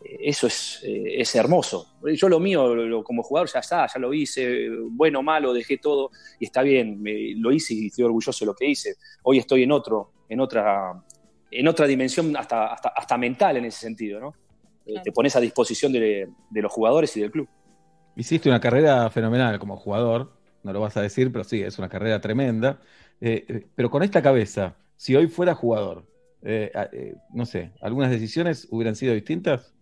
Eso 0.02 0.46
es, 0.46 0.80
es, 0.84 1.34
hermoso. 1.34 1.98
Yo 2.14 2.28
lo 2.28 2.38
mío 2.38 3.02
como 3.02 3.22
jugador 3.22 3.48
ya 3.52 3.58
está, 3.60 3.86
ya 3.92 3.98
lo 3.98 4.14
hice, 4.14 4.68
bueno 4.90 5.20
o 5.20 5.22
malo, 5.22 5.52
dejé 5.52 5.78
todo 5.78 6.10
y 6.38 6.44
está 6.44 6.62
bien, 6.62 7.02
lo 7.36 7.50
hice 7.52 7.74
y 7.74 7.86
estoy 7.86 8.04
orgulloso 8.04 8.44
de 8.44 8.46
lo 8.46 8.54
que 8.54 8.66
hice. 8.66 8.94
Hoy 9.24 9.38
estoy 9.38 9.64
en 9.64 9.72
otro, 9.72 10.12
en 10.28 10.40
otra, 10.40 11.02
en 11.50 11.68
otra 11.68 11.86
dimensión 11.86 12.36
hasta, 12.36 12.72
hasta, 12.72 12.90
hasta 12.90 13.18
mental 13.18 13.56
en 13.56 13.64
ese 13.64 13.80
sentido, 13.80 14.20
¿no? 14.20 14.34
Eh, 14.88 15.00
te 15.04 15.12
pones 15.12 15.36
a 15.36 15.40
disposición 15.40 15.92
de, 15.92 16.30
los 16.50 16.72
jugadores 16.72 17.14
y 17.16 17.20
del 17.20 17.30
club. 17.30 17.46
Hiciste 18.16 18.48
una 18.48 18.58
carrera 18.58 19.10
fenomenal 19.10 19.58
como 19.58 19.76
jugador, 19.76 20.32
no 20.62 20.72
lo 20.72 20.80
vas 20.80 20.96
a 20.96 21.02
decir, 21.02 21.30
pero 21.30 21.44
sí, 21.44 21.62
es 21.62 21.78
una 21.78 21.90
carrera 21.90 22.20
tremenda. 22.20 22.80
Eh, 23.20 23.44
eh, 23.48 23.66
pero 23.74 23.90
con 23.90 24.02
esta 24.02 24.22
cabeza, 24.22 24.76
si 24.96 25.14
hoy 25.14 25.28
fuera 25.28 25.54
jugador, 25.54 26.06
no 27.34 27.44
sé, 27.44 27.72
¿algunas 27.80 28.10
decisiones 28.10 28.68
hubieran 28.70 28.96
sido 28.96 29.12
distintas? 29.12 29.74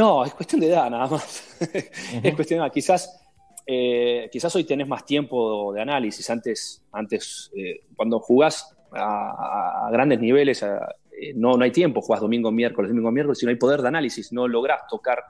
No, 0.00 0.24
es 0.24 0.34
cuestión 0.34 0.60
de 0.60 0.68
edad 0.68 0.90
nada 0.90 1.06
más. 1.06 1.58
es 2.22 2.34
cuestión 2.34 2.58
de 2.58 2.66
edad. 2.66 2.72
Quizás, 2.72 3.20
quizás 4.32 4.56
hoy 4.56 4.64
tenés 4.64 4.88
más 4.88 5.04
tiempo 5.04 5.72
de 5.72 5.82
análisis. 5.82 6.28
Antes, 6.30 6.82
antes 6.92 7.50
cuando 7.94 8.18
jugás 8.18 8.76
a, 8.92 9.86
a 9.86 9.90
grandes 9.90 10.20
niveles, 10.20 10.62
a, 10.62 10.94
eh, 11.20 11.34
no, 11.34 11.56
no 11.56 11.64
hay 11.64 11.70
tiempo, 11.70 12.00
jugás 12.00 12.22
domingo, 12.22 12.50
miércoles, 12.50 12.90
domingo, 12.90 13.10
miércoles, 13.12 13.38
si 13.38 13.44
no 13.44 13.50
hay 13.50 13.56
poder 13.56 13.82
de 13.82 13.88
análisis, 13.88 14.32
no 14.32 14.48
lográs 14.48 14.86
tocar 14.88 15.22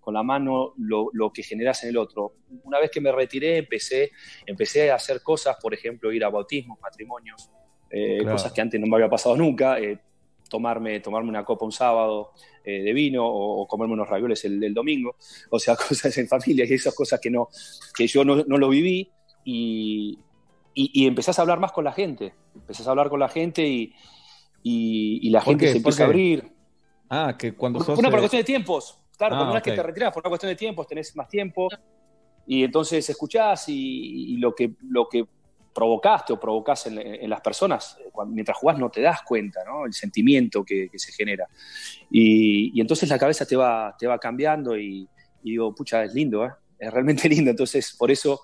con 0.00 0.14
la 0.14 0.22
mano 0.22 0.72
lo, 0.78 1.32
que 1.32 1.42
generas 1.42 1.84
en 1.84 1.90
el 1.90 1.96
otro. 1.96 2.32
Una 2.64 2.80
vez 2.80 2.90
que 2.90 3.00
me 3.00 3.12
retiré, 3.12 3.58
empecé, 3.58 4.10
empecé 4.46 4.90
a 4.90 4.96
hacer 4.96 5.22
cosas, 5.22 5.56
por 5.60 5.74
ejemplo, 5.74 6.10
ir 6.10 6.24
a 6.24 6.30
bautismos, 6.30 6.80
matrimonios, 6.80 7.50
eh, 7.90 8.24
cosas 8.24 8.52
que 8.52 8.60
antes 8.60 8.80
no 8.80 8.86
me 8.86 8.96
había 8.96 9.08
pasado 9.08 9.36
nunca, 9.36 9.78
eh, 9.78 9.98
tomarme, 10.48 11.00
tomarme 11.00 11.28
una 11.28 11.44
copa 11.44 11.66
un 11.66 11.72
sábado 11.72 12.32
de 12.70 12.92
vino 12.92 13.26
o, 13.26 13.66
comerme 13.66 13.94
unos 13.94 14.08
ravioles 14.08 14.44
el, 14.44 14.74
domingo, 14.74 15.16
o 15.50 15.58
sea, 15.58 15.76
cosas 15.88 16.16
en 16.18 16.28
familia 16.28 16.64
y 16.68 16.74
esas 16.74 16.94
cosas 16.94 17.20
que, 17.20 17.30
no, 17.30 17.48
que 17.96 18.06
yo 18.06 18.24
no, 18.24 18.36
lo 18.36 18.68
viví 18.68 19.10
y, 19.44 20.18
y, 20.74 21.02
y 21.02 21.06
empezás 21.06 21.38
a 21.38 21.42
hablar 21.42 21.60
más 21.60 21.72
con 21.72 21.84
la 21.84 21.92
gente, 21.92 22.34
empezás 22.54 22.86
a 22.86 22.90
hablar 22.90 23.08
con 23.08 23.20
la 23.20 23.28
gente 23.28 23.66
y, 23.66 23.94
y, 24.62 25.30
la 25.30 25.40
gente 25.40 25.70
se 25.70 25.76
empieza 25.78 26.04
a 26.04 26.06
abrir. 26.06 26.52
Ah, 27.08 27.36
que 27.38 27.54
cuando 27.54 27.80
sos... 27.80 27.98
Una 27.98 28.10
por 28.10 28.20
cuestión 28.20 28.40
de 28.40 28.44
tiempos. 28.44 28.98
Claro, 29.16 29.34
ah, 29.34 29.38
cuando 29.38 29.52
una 29.52 29.60
vez 29.60 29.62
que 29.62 29.72
te 29.72 29.82
retiras 29.82 30.12
por 30.12 30.22
una 30.22 30.30
cuestión 30.30 30.50
de 30.50 30.56
tiempos, 30.56 30.86
tenés 30.86 31.14
más 31.16 31.28
tiempo. 31.28 31.68
Y 32.46 32.64
entonces 32.64 33.08
escuchás 33.08 33.64
y, 33.68 34.36
lo, 34.38 34.54
que, 34.54 34.72
lo 34.88 35.08
que 35.08 35.26
provocaste 35.78 36.32
o 36.32 36.40
provocás 36.40 36.88
en, 36.88 37.30
las 37.30 37.40
personas, 37.40 37.96
eh, 38.00 38.10
mientras 38.26 38.58
jugás 38.58 38.80
no 38.80 38.90
te 38.90 39.00
das 39.00 39.22
cuenta, 39.22 39.60
¿no? 39.64 39.86
El 39.86 39.92
sentimiento 39.92 40.64
que, 40.64 40.90
se 40.96 41.12
genera. 41.12 41.46
Y, 42.10 42.80
entonces 42.80 43.08
la 43.08 43.16
cabeza 43.16 43.46
te 43.46 43.54
va, 43.54 43.94
te 43.96 44.08
va 44.08 44.18
cambiando 44.18 44.76
y, 44.76 45.08
digo, 45.40 45.72
pucha, 45.72 46.02
es 46.02 46.12
lindo, 46.14 46.44
¿eh? 46.44 46.50
Es 46.80 46.92
realmente 46.92 47.28
lindo. 47.34 47.52
Entonces, 47.52 47.94
por 47.96 48.10
eso, 48.10 48.40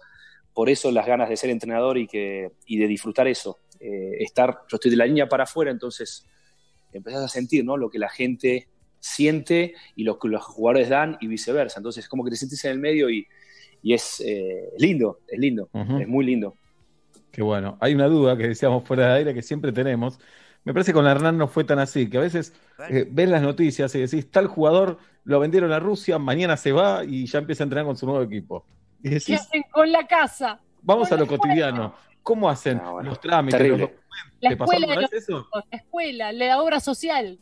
por 0.52 0.70
eso 0.70 0.92
las 0.92 1.06
ganas 1.06 1.28
de 1.28 1.36
ser 1.36 1.50
entrenador 1.50 1.98
y, 1.98 2.06
que, 2.06 2.52
y 2.66 2.78
de 2.78 2.86
disfrutar 2.86 3.26
eso. 3.26 3.58
Eh, 3.80 4.22
estar, 4.22 4.60
yo 4.70 4.76
estoy 4.76 4.92
de 4.92 4.96
la 4.96 5.06
línea 5.06 5.28
para 5.28 5.42
afuera, 5.42 5.72
entonces 5.72 6.24
empezás 6.92 7.24
a 7.24 7.28
sentir 7.28 7.64
¿no? 7.64 7.76
lo 7.76 7.90
que 7.90 7.98
la 7.98 8.10
gente 8.10 8.68
siente 9.00 9.74
y 9.96 10.04
lo 10.04 10.20
que 10.20 10.28
los 10.28 10.44
jugadores 10.44 10.88
dan 10.88 11.16
y 11.20 11.26
viceversa. 11.26 11.80
Entonces, 11.80 12.08
como 12.08 12.22
que 12.22 12.30
te 12.30 12.36
sentís 12.36 12.64
en 12.64 12.70
el 12.70 12.78
medio 12.78 13.10
y, 13.10 13.26
es 13.82 14.22
eh, 14.24 14.70
lindo, 14.78 15.18
es 15.26 15.38
lindo, 15.38 15.68
es 15.74 16.08
muy 16.08 16.24
lindo. 16.24 16.56
Qué 17.34 17.42
bueno. 17.42 17.76
Hay 17.80 17.92
una 17.94 18.06
duda 18.06 18.36
que 18.36 18.46
decíamos 18.46 18.84
fuera 18.84 19.08
de 19.08 19.18
aire 19.18 19.34
que 19.34 19.42
siempre 19.42 19.72
tenemos. 19.72 20.20
Me 20.62 20.72
parece 20.72 20.92
que 20.92 20.94
con 20.94 21.06
Hernán 21.08 21.36
no 21.36 21.48
fue 21.48 21.64
tan 21.64 21.80
así, 21.80 22.08
que 22.08 22.18
a 22.18 22.20
veces 22.20 22.54
eh, 22.88 23.08
ves 23.10 23.28
las 23.28 23.42
noticias 23.42 23.92
y 23.96 24.00
decís, 24.00 24.30
tal 24.30 24.46
jugador 24.46 24.98
lo 25.24 25.40
vendieron 25.40 25.72
a 25.72 25.80
Rusia, 25.80 26.16
mañana 26.20 26.56
se 26.56 26.70
va 26.70 27.04
y 27.04 27.26
ya 27.26 27.40
empieza 27.40 27.64
a 27.64 27.66
entrenar 27.66 27.86
con 27.86 27.96
su 27.96 28.06
nuevo 28.06 28.22
equipo. 28.22 28.64
¿Qué 29.02 29.34
hacen 29.34 29.64
con 29.72 29.90
la 29.90 30.06
casa? 30.06 30.60
Vamos 30.80 31.10
a 31.10 31.16
lo 31.16 31.26
cotidiano. 31.26 31.92
¿Cómo 32.22 32.48
hacen 32.48 32.80
los 33.02 33.20
trámites, 33.20 33.60
los 33.60 33.80
documentos? 33.80 34.04
La 34.40 34.50
escuela, 34.50 35.08
eso? 35.10 35.48
la 35.52 35.76
escuela, 35.76 36.32
la 36.32 36.62
obra 36.62 36.78
social. 36.78 37.36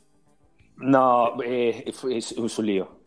No, 0.79 1.41
eh, 1.43 1.85
es, 1.87 2.33
un 2.33 2.67
lío. 2.67 2.99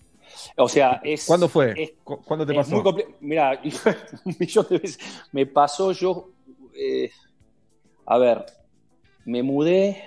O 0.56 0.70
sea, 0.70 1.02
es. 1.04 1.26
¿Cuándo 1.26 1.50
fue? 1.50 1.98
¿Cuándo 2.04 2.46
te 2.46 2.54
pasó? 2.54 2.84
Mira, 3.22 3.60
un 4.24 4.36
millón 4.40 4.68
de 4.70 4.78
veces. 4.78 5.28
Me 5.32 5.48
pasó 5.48 5.92
yo. 5.92 6.35
Eh, 6.78 7.10
a 8.06 8.18
ver, 8.18 8.46
me 9.26 9.44
mudé 9.44 10.04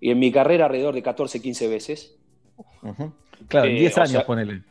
y 0.00 0.10
en 0.10 0.18
mi 0.18 0.30
carrera 0.30 0.66
alrededor 0.66 0.94
de 0.94 1.02
14, 1.02 1.40
15 1.40 1.68
veces. 1.68 2.16
Claro, 3.48 3.68
en 3.68 3.76
10 3.76 3.96
eh, 3.96 4.00
años, 4.00 4.24
ponele. 4.24 4.62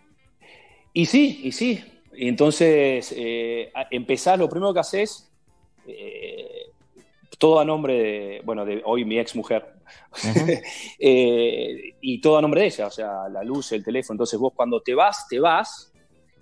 Y 0.94 1.06
sí, 1.06 1.42
y 1.44 1.52
sí. 1.52 1.84
Y 2.14 2.28
entonces, 2.28 3.14
eh, 3.16 3.72
empezás, 3.92 4.40
lo 4.40 4.50
primero 4.50 4.74
que 4.74 4.80
haces 4.80 5.32
eh, 5.86 6.72
todo 7.38 7.60
a 7.60 7.66
nombre 7.66 7.94
de, 7.94 8.42
bueno, 8.44 8.66
de 8.66 8.82
hoy 8.84 9.06
mi 9.06 9.20
ex 9.20 9.36
mujer, 9.36 9.64
y 11.00 12.20
todo 12.20 12.38
a 12.38 12.42
nombre 12.42 12.62
de 12.62 12.68
ella, 12.68 12.88
o 12.88 12.92
sea, 12.92 13.30
la 13.30 13.44
luz, 13.44 13.72
el 13.74 13.84
teléfono, 13.84 14.16
entonces 14.16 14.40
vos 14.40 14.54
cuando 14.56 14.82
te 14.82 14.96
vas, 14.96 15.28
te 15.30 15.40
vas 15.40 15.94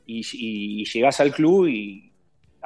y, 0.05 0.21
y 0.33 0.85
llegás 0.85 1.19
al 1.19 1.33
club 1.33 1.67
y 1.67 2.04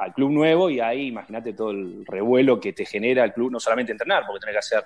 al 0.00 0.14
club 0.14 0.30
nuevo 0.30 0.70
y 0.70 0.80
ahí 0.80 1.08
imagínate 1.08 1.52
todo 1.52 1.70
el 1.70 2.04
revuelo 2.06 2.58
que 2.58 2.72
te 2.72 2.86
genera 2.86 3.24
el 3.24 3.32
club, 3.32 3.50
no 3.50 3.60
solamente 3.60 3.92
entrenar, 3.92 4.24
porque 4.26 4.40
tenés 4.40 4.54
que 4.54 4.58
hacer 4.58 4.84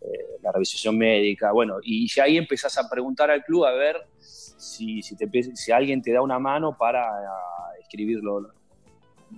eh, 0.00 0.38
la 0.42 0.52
revisión 0.52 0.98
médica, 0.98 1.52
bueno, 1.52 1.76
y 1.82 2.08
ya 2.08 2.24
ahí 2.24 2.36
empezás 2.36 2.76
a 2.78 2.88
preguntar 2.88 3.30
al 3.30 3.44
club 3.44 3.64
a 3.64 3.72
ver 3.72 3.96
si, 4.18 5.02
si, 5.02 5.16
te, 5.16 5.28
si 5.54 5.72
alguien 5.72 6.02
te 6.02 6.12
da 6.12 6.22
una 6.22 6.38
mano 6.38 6.76
para 6.76 7.04
escribirlo, 7.80 8.52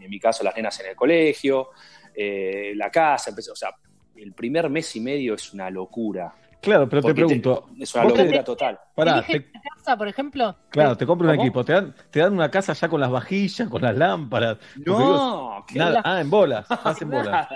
en 0.00 0.10
mi 0.10 0.18
caso 0.18 0.42
las 0.42 0.56
nenas 0.56 0.78
en 0.80 0.86
el 0.90 0.96
colegio, 0.96 1.70
eh, 2.14 2.72
la 2.74 2.90
casa, 2.90 3.30
o 3.30 3.56
sea, 3.56 3.70
el 4.16 4.32
primer 4.32 4.68
mes 4.68 4.94
y 4.96 5.00
medio 5.00 5.34
es 5.34 5.52
una 5.52 5.70
locura. 5.70 6.34
Claro, 6.60 6.88
pero 6.88 7.02
te 7.02 7.14
pregunto. 7.14 7.68
es 7.78 7.94
una 7.94 8.04
locura 8.04 8.44
total. 8.44 8.80
Pará, 8.94 9.24
casa, 9.24 9.96
por 9.96 10.08
ejemplo? 10.08 10.54
Claro, 10.68 10.96
te 10.96 11.06
compro 11.06 11.28
un 11.28 11.34
equipo. 11.34 11.64
Te 11.64 11.72
dan, 11.72 11.94
te 12.10 12.20
dan 12.20 12.32
una 12.32 12.50
casa 12.50 12.72
ya 12.74 12.88
con 12.88 13.00
las 13.00 13.10
vajillas, 13.10 13.68
con 13.68 13.80
las 13.82 13.96
lámparas. 13.96 14.58
No, 14.76 15.64
nada, 15.74 16.02
ah, 16.04 16.20
en 16.20 16.30
bolas. 16.30 16.66
en 17.00 17.10
bolas. 17.10 17.48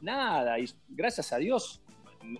Nada, 0.00 0.58
y 0.58 0.66
gracias 0.88 1.32
a 1.32 1.36
Dios, 1.36 1.82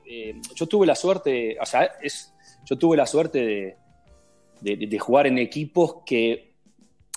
eh, 0.07 0.41
yo 0.55 0.67
tuve 0.67 0.87
la 0.87 0.95
suerte, 0.95 1.57
o 1.61 1.67
sea, 1.67 1.85
es, 2.01 2.35
yo 2.65 2.77
tuve 2.77 2.97
la 2.97 3.07
suerte 3.07 3.79
de, 4.61 4.77
de 4.77 4.99
jugar 4.99 5.27
en 5.27 5.39
equipos 5.39 5.99
que 6.07 6.57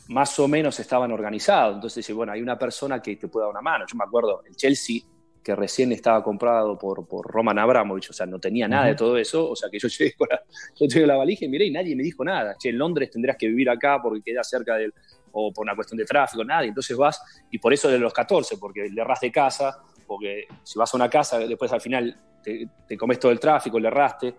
más 0.09 0.37
o 0.39 0.47
menos 0.47 0.79
estaban 0.79 1.11
organizados. 1.11 1.75
Entonces, 1.75 2.11
bueno, 2.13 2.33
hay 2.33 2.41
una 2.41 2.57
persona 2.57 3.01
que 3.01 3.15
te 3.15 3.27
puede 3.27 3.45
dar 3.45 3.51
una 3.51 3.61
mano. 3.61 3.85
Yo 3.87 3.95
me 3.95 4.03
acuerdo, 4.03 4.43
el 4.45 4.55
Chelsea, 4.55 5.01
que 5.49 5.55
recién 5.55 5.91
estaba 5.91 6.23
comprado 6.23 6.77
por, 6.77 7.07
por 7.07 7.25
Roman 7.25 7.57
Abramovich, 7.57 8.11
o 8.11 8.13
sea, 8.13 8.27
no 8.27 8.37
tenía 8.37 8.67
nada 8.67 8.85
de 8.85 8.93
todo 8.93 9.17
eso. 9.17 9.49
O 9.49 9.55
sea, 9.55 9.67
que 9.67 9.79
yo 9.79 9.87
llegué, 9.87 10.13
con 10.13 10.27
la, 10.29 10.43
yo 10.79 11.07
la 11.07 11.15
valija 11.15 11.45
y 11.45 11.47
miré 11.47 11.65
y 11.65 11.71
nadie 11.71 11.95
me 11.95 12.03
dijo 12.03 12.23
nada. 12.23 12.55
Che, 12.55 12.69
en 12.69 12.77
Londres 12.77 13.09
tendrás 13.09 13.35
que 13.35 13.47
vivir 13.47 13.67
acá 13.67 13.99
porque 13.99 14.21
queda 14.21 14.43
cerca 14.43 14.75
del. 14.75 14.93
o 15.31 15.51
por 15.51 15.63
una 15.63 15.75
cuestión 15.75 15.97
de 15.97 16.05
tráfico, 16.05 16.43
nada. 16.45 16.65
Entonces 16.65 16.95
vas, 16.95 17.19
y 17.49 17.57
por 17.57 17.73
eso 17.73 17.89
de 17.89 17.97
los 17.97 18.13
14, 18.13 18.57
porque 18.57 18.89
le 18.89 19.01
erras 19.01 19.21
de 19.21 19.31
casa, 19.31 19.81
porque 20.05 20.45
si 20.61 20.77
vas 20.77 20.93
a 20.93 20.97
una 20.97 21.09
casa, 21.09 21.39
después 21.39 21.73
al 21.73 21.81
final 21.81 22.15
te, 22.43 22.95
comes 22.95 23.19
todo 23.19 23.31
el 23.31 23.39
tráfico, 23.39 23.79
le 23.79 23.87
erraste. 23.87 24.35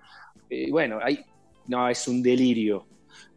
Y 0.49 0.71
bueno, 0.71 1.01
ahí, 1.03 1.25
no, 1.67 1.89
es 1.89 2.07
un 2.07 2.23
delirio 2.23 2.87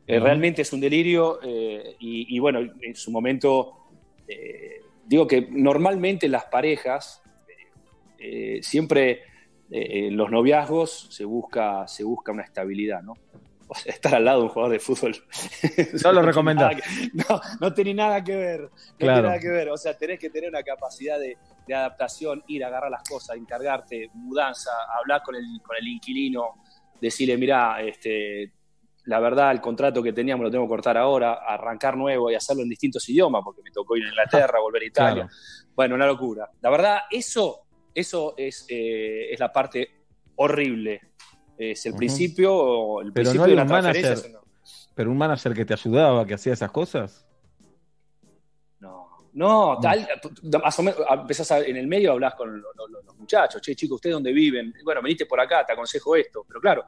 eh, 0.05 0.19
realmente 0.19 0.61
es 0.61 0.73
un 0.73 0.81
delirio 0.81 1.39
eh, 1.41 1.95
y, 1.99 2.37
bueno, 2.37 2.59
en 2.59 2.93
su 2.93 3.09
momento, 3.09 3.87
eh, 4.27 4.81
digo 5.05 5.25
que 5.25 5.47
normalmente 5.49 6.27
las 6.27 6.43
parejas, 6.45 7.22
siempre 8.61 9.23
en 9.69 10.15
los 10.15 10.29
noviazgos 10.29 11.07
se 11.09 11.25
busca, 11.25 11.87
se 11.87 12.03
busca 12.03 12.31
una 12.31 12.43
estabilidad, 12.43 13.01
¿no? 13.01 13.13
O 13.65 13.75
sea, 13.75 13.93
estar 13.93 14.13
al 14.13 14.25
lado 14.25 14.39
de 14.39 14.43
un 14.43 14.49
jugador 14.49 14.73
de 14.73 14.79
fútbol. 14.79 15.15
No 16.03 16.11
lo. 16.11 16.21
No, 17.13 17.41
no 17.59 17.73
tiene 17.73 17.93
nada 17.93 18.23
que 18.23 18.35
ver. 18.35 18.61
No 18.61 18.97
tiene 18.97 19.21
nada 19.21 19.39
que 19.39 19.49
ver. 19.49 19.69
O 19.69 19.77
sea, 19.77 19.97
tenés 19.97 20.19
que 20.19 20.29
tener 20.29 20.49
una 20.49 20.61
capacidad 20.61 21.17
de, 21.17 21.37
adaptación, 21.73 22.43
ir 22.47 22.63
a 22.63 22.67
agarrar 22.67 22.91
las 22.91 23.03
cosas, 23.03 23.37
encargarte, 23.37 24.09
mudanza, 24.13 24.69
hablar 24.99 25.23
con 25.23 25.35
el, 25.35 25.45
con 25.63 25.77
el 25.77 25.87
inquilino, 25.87 26.61
decirle, 26.99 27.37
mira, 27.37 27.81
este, 27.81 28.51
la 29.05 29.19
verdad, 29.19 29.51
el 29.51 29.61
contrato 29.61 30.03
que 30.03 30.13
teníamos 30.13 30.43
lo 30.43 30.51
tengo 30.51 30.65
que 30.65 30.69
cortar 30.69 30.97
ahora, 30.97 31.33
arrancar 31.33 31.97
nuevo 31.97 32.29
y 32.29 32.35
hacerlo 32.35 32.63
en 32.63 32.69
distintos 32.69 33.07
idiomas, 33.09 33.41
porque 33.43 33.61
me 33.63 33.71
tocó 33.71 33.95
ir 33.97 34.05
a 34.05 34.09
Inglaterra, 34.09 34.59
volver 34.59 34.83
a 34.83 34.85
Italia. 34.85 35.29
Bueno, 35.73 35.95
una 35.95 36.05
locura. 36.05 36.49
La 36.61 36.69
verdad, 36.69 36.99
eso, 37.09 37.65
eso 37.93 38.33
es, 38.37 38.65
eh, 38.69 39.31
es 39.31 39.39
la 39.39 39.51
parte 39.51 40.05
horrible. 40.35 41.01
Es 41.57 41.85
el 41.85 41.91
Ujú. 41.91 41.97
principio, 41.99 43.01
el 43.01 43.13
Pero 43.13 43.29
principio 43.31 43.55
no 43.55 43.55
de 43.55 43.61
un 43.61 43.67
manager. 43.69 44.05
eso 44.13 44.39
Pero 44.95 45.11
un 45.11 45.17
manager 45.17 45.53
que 45.53 45.65
te 45.65 45.73
ayudaba, 45.73 46.25
que 46.25 46.33
hacía 46.33 46.53
esas 46.53 46.71
cosas. 46.71 47.25
No, 48.79 49.09
no, 49.33 49.79
tal, 49.81 50.07
más 50.61 50.77
o 50.79 50.83
menos, 50.83 50.99
empezás 51.11 51.51
a- 51.51 51.59
en 51.61 51.77
el 51.77 51.87
medio 51.87 52.11
hablas 52.11 52.35
con 52.35 52.61
lo- 52.61 52.73
lo- 52.73 52.87
lo- 52.87 53.01
los 53.01 53.17
muchachos, 53.17 53.61
che, 53.61 53.75
chicos, 53.75 53.95
¿ustedes 53.95 54.13
dónde 54.13 54.31
viven? 54.33 54.73
Bueno, 54.83 55.01
veniste 55.01 55.25
por 55.25 55.39
acá, 55.39 55.65
te 55.65 55.71
aconsejo 55.73 56.15
esto, 56.15 56.43
pero 56.47 56.59
claro, 56.59 56.83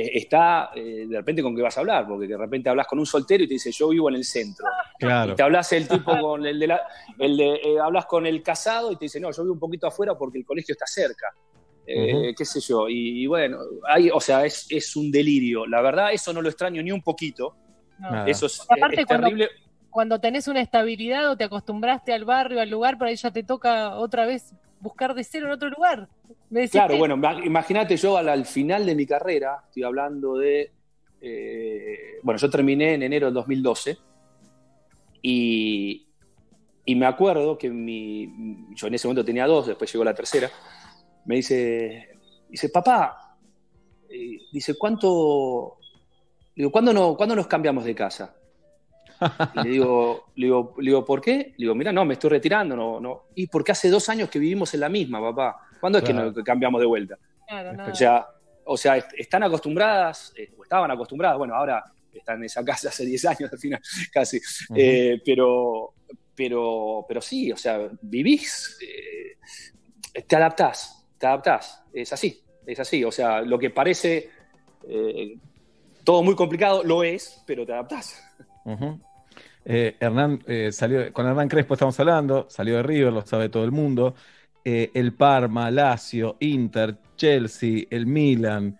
está 0.00 0.70
eh, 0.74 1.06
de 1.08 1.16
repente 1.16 1.42
con 1.42 1.54
qué 1.56 1.62
vas 1.62 1.76
a 1.76 1.80
hablar, 1.80 2.06
porque 2.06 2.26
de 2.26 2.36
repente 2.36 2.68
hablas 2.68 2.86
con 2.86 2.98
un 2.98 3.06
soltero 3.06 3.44
y 3.44 3.48
te 3.48 3.54
dice, 3.54 3.70
yo 3.72 3.88
vivo 3.88 4.08
en 4.08 4.16
el 4.16 4.24
centro. 4.24 4.66
Claro. 4.98 5.32
Y 5.32 5.34
te 5.36 5.42
hablas 5.42 5.72
el 5.72 5.88
tipo 5.88 6.18
con 6.18 6.46
el 6.46 6.58
de 6.58 6.66
la, 6.66 6.80
el 7.18 7.36
de, 7.36 7.54
eh, 7.54 7.80
hablas 7.82 8.06
con 8.06 8.26
el 8.26 8.42
casado 8.42 8.92
y 8.92 8.96
te 8.96 9.06
dice, 9.06 9.20
no, 9.20 9.30
yo 9.32 9.42
vivo 9.42 9.54
un 9.54 9.60
poquito 9.60 9.86
afuera 9.86 10.16
porque 10.16 10.38
el 10.38 10.44
colegio 10.44 10.72
está 10.72 10.86
cerca. 10.86 11.26
Eh, 11.86 12.34
qué 12.36 12.44
sé 12.44 12.60
yo, 12.60 12.86
y, 12.88 13.22
y 13.22 13.26
bueno, 13.26 13.58
hay, 13.88 14.10
o 14.10 14.20
sea, 14.20 14.44
es, 14.44 14.66
es 14.68 14.94
un 14.94 15.10
delirio. 15.10 15.66
La 15.66 15.80
verdad, 15.80 16.12
eso 16.12 16.32
no 16.34 16.42
lo 16.42 16.48
extraño 16.50 16.82
ni 16.82 16.92
un 16.92 17.00
poquito. 17.02 17.56
No. 17.98 18.26
Eso 18.26 18.44
es, 18.46 18.60
aparte 18.68 19.00
es 19.00 19.06
cuando- 19.06 19.26
terrible. 19.26 19.48
Cuando 19.90 20.20
tenés 20.20 20.46
una 20.48 20.60
estabilidad 20.60 21.30
o 21.30 21.36
te 21.38 21.44
acostumbraste 21.44 22.12
al 22.12 22.26
barrio, 22.26 22.60
al 22.60 22.68
lugar, 22.68 22.98
por 22.98 23.06
ahí 23.06 23.16
ya 23.16 23.30
te 23.30 23.42
toca 23.42 23.96
otra 23.96 24.26
vez 24.26 24.52
buscar 24.80 25.14
de 25.14 25.24
cero 25.24 25.46
en 25.46 25.52
otro 25.52 25.68
lugar. 25.70 26.08
Me 26.50 26.60
decís 26.60 26.72
Claro, 26.72 26.94
que- 26.94 26.98
bueno, 26.98 27.16
ma- 27.16 27.44
imagínate 27.44 27.96
yo 27.96 28.16
al, 28.16 28.28
al 28.28 28.44
final 28.46 28.84
de 28.86 28.94
mi 28.94 29.06
carrera, 29.06 29.62
estoy 29.66 29.82
hablando 29.82 30.36
de, 30.36 30.72
eh, 31.20 31.98
bueno, 32.22 32.38
yo 32.38 32.48
terminé 32.50 32.94
en 32.94 33.02
enero 33.02 33.26
del 33.26 33.34
2012 33.34 33.98
y, 35.22 36.06
y 36.84 36.94
me 36.94 37.06
acuerdo 37.06 37.58
que 37.58 37.70
mi, 37.70 38.66
yo 38.74 38.86
en 38.86 38.94
ese 38.94 39.06
momento 39.08 39.24
tenía 39.24 39.46
dos, 39.46 39.66
después 39.66 39.92
llegó 39.92 40.04
la 40.04 40.14
tercera, 40.14 40.50
me 41.26 41.36
dice, 41.36 42.10
dice, 42.48 42.68
papá, 42.70 43.36
eh, 44.08 44.38
dice, 44.52 44.76
¿cuánto, 44.78 45.78
digo, 46.54 46.70
¿cuándo, 46.70 46.92
no, 46.92 47.16
¿cuándo 47.16 47.34
nos 47.36 47.46
cambiamos 47.46 47.84
de 47.84 47.94
casa? 47.94 48.34
Y 49.54 49.62
le 49.62 49.68
digo, 49.70 50.26
le 50.36 50.46
digo, 50.46 50.74
le 50.78 50.90
digo, 50.90 51.04
¿por 51.04 51.20
qué? 51.20 51.36
Le 51.56 51.64
digo, 51.64 51.74
mira, 51.74 51.92
no, 51.92 52.04
me 52.04 52.14
estoy 52.14 52.30
retirando, 52.30 52.76
no, 52.76 53.00
no. 53.00 53.24
Y 53.34 53.46
porque 53.48 53.72
hace 53.72 53.88
dos 53.90 54.08
años 54.08 54.28
que 54.30 54.38
vivimos 54.38 54.72
en 54.74 54.80
la 54.80 54.88
misma, 54.88 55.20
papá. 55.20 55.56
¿Cuándo 55.80 55.98
es 55.98 56.04
que 56.04 56.12
nos 56.12 56.34
cambiamos 56.44 56.80
de 56.80 56.86
vuelta? 56.86 57.18
Claro. 57.46 57.90
O 57.90 57.94
sea, 57.94 58.26
o 58.64 58.76
sea, 58.76 58.96
est- 58.96 59.12
están 59.16 59.42
acostumbradas, 59.42 60.32
eh, 60.36 60.52
o 60.58 60.62
estaban 60.62 60.90
acostumbradas, 60.90 61.38
bueno, 61.38 61.54
ahora 61.54 61.82
están 62.12 62.36
en 62.38 62.44
esa 62.44 62.64
casa 62.64 62.88
hace 62.88 63.04
10 63.06 63.24
años 63.24 63.50
al 63.52 63.58
final, 63.58 63.80
casi. 64.12 64.40
Eh, 64.74 65.20
pero, 65.24 65.94
pero, 66.34 67.04
pero 67.08 67.20
sí, 67.20 67.50
o 67.52 67.56
sea, 67.56 67.88
vivís, 68.02 68.78
eh, 68.82 70.22
te 70.26 70.36
adaptás, 70.36 71.06
te 71.18 71.26
adaptás. 71.26 71.82
Es 71.92 72.12
así, 72.12 72.42
es 72.66 72.78
así. 72.80 73.02
O 73.04 73.10
sea, 73.12 73.40
lo 73.40 73.58
que 73.58 73.70
parece 73.70 74.30
eh, 74.88 75.36
todo 76.04 76.22
muy 76.22 76.34
complicado, 76.34 76.82
lo 76.84 77.02
es, 77.02 77.42
pero 77.46 77.64
te 77.64 77.72
adaptás. 77.72 78.22
Ujú. 78.64 79.00
Eh, 79.64 79.96
Hernán 80.00 80.42
eh, 80.46 80.70
salió, 80.72 81.12
con 81.12 81.26
Hernán 81.26 81.48
Crespo 81.48 81.74
estamos 81.74 81.98
hablando, 82.00 82.46
salió 82.48 82.76
de 82.76 82.82
River, 82.82 83.12
lo 83.12 83.26
sabe 83.26 83.48
todo 83.48 83.64
el 83.64 83.72
mundo. 83.72 84.14
Eh, 84.64 84.90
el 84.94 85.14
Parma, 85.14 85.70
Lazio, 85.70 86.36
Inter, 86.40 86.96
Chelsea, 87.16 87.84
el 87.90 88.06
Milan, 88.06 88.76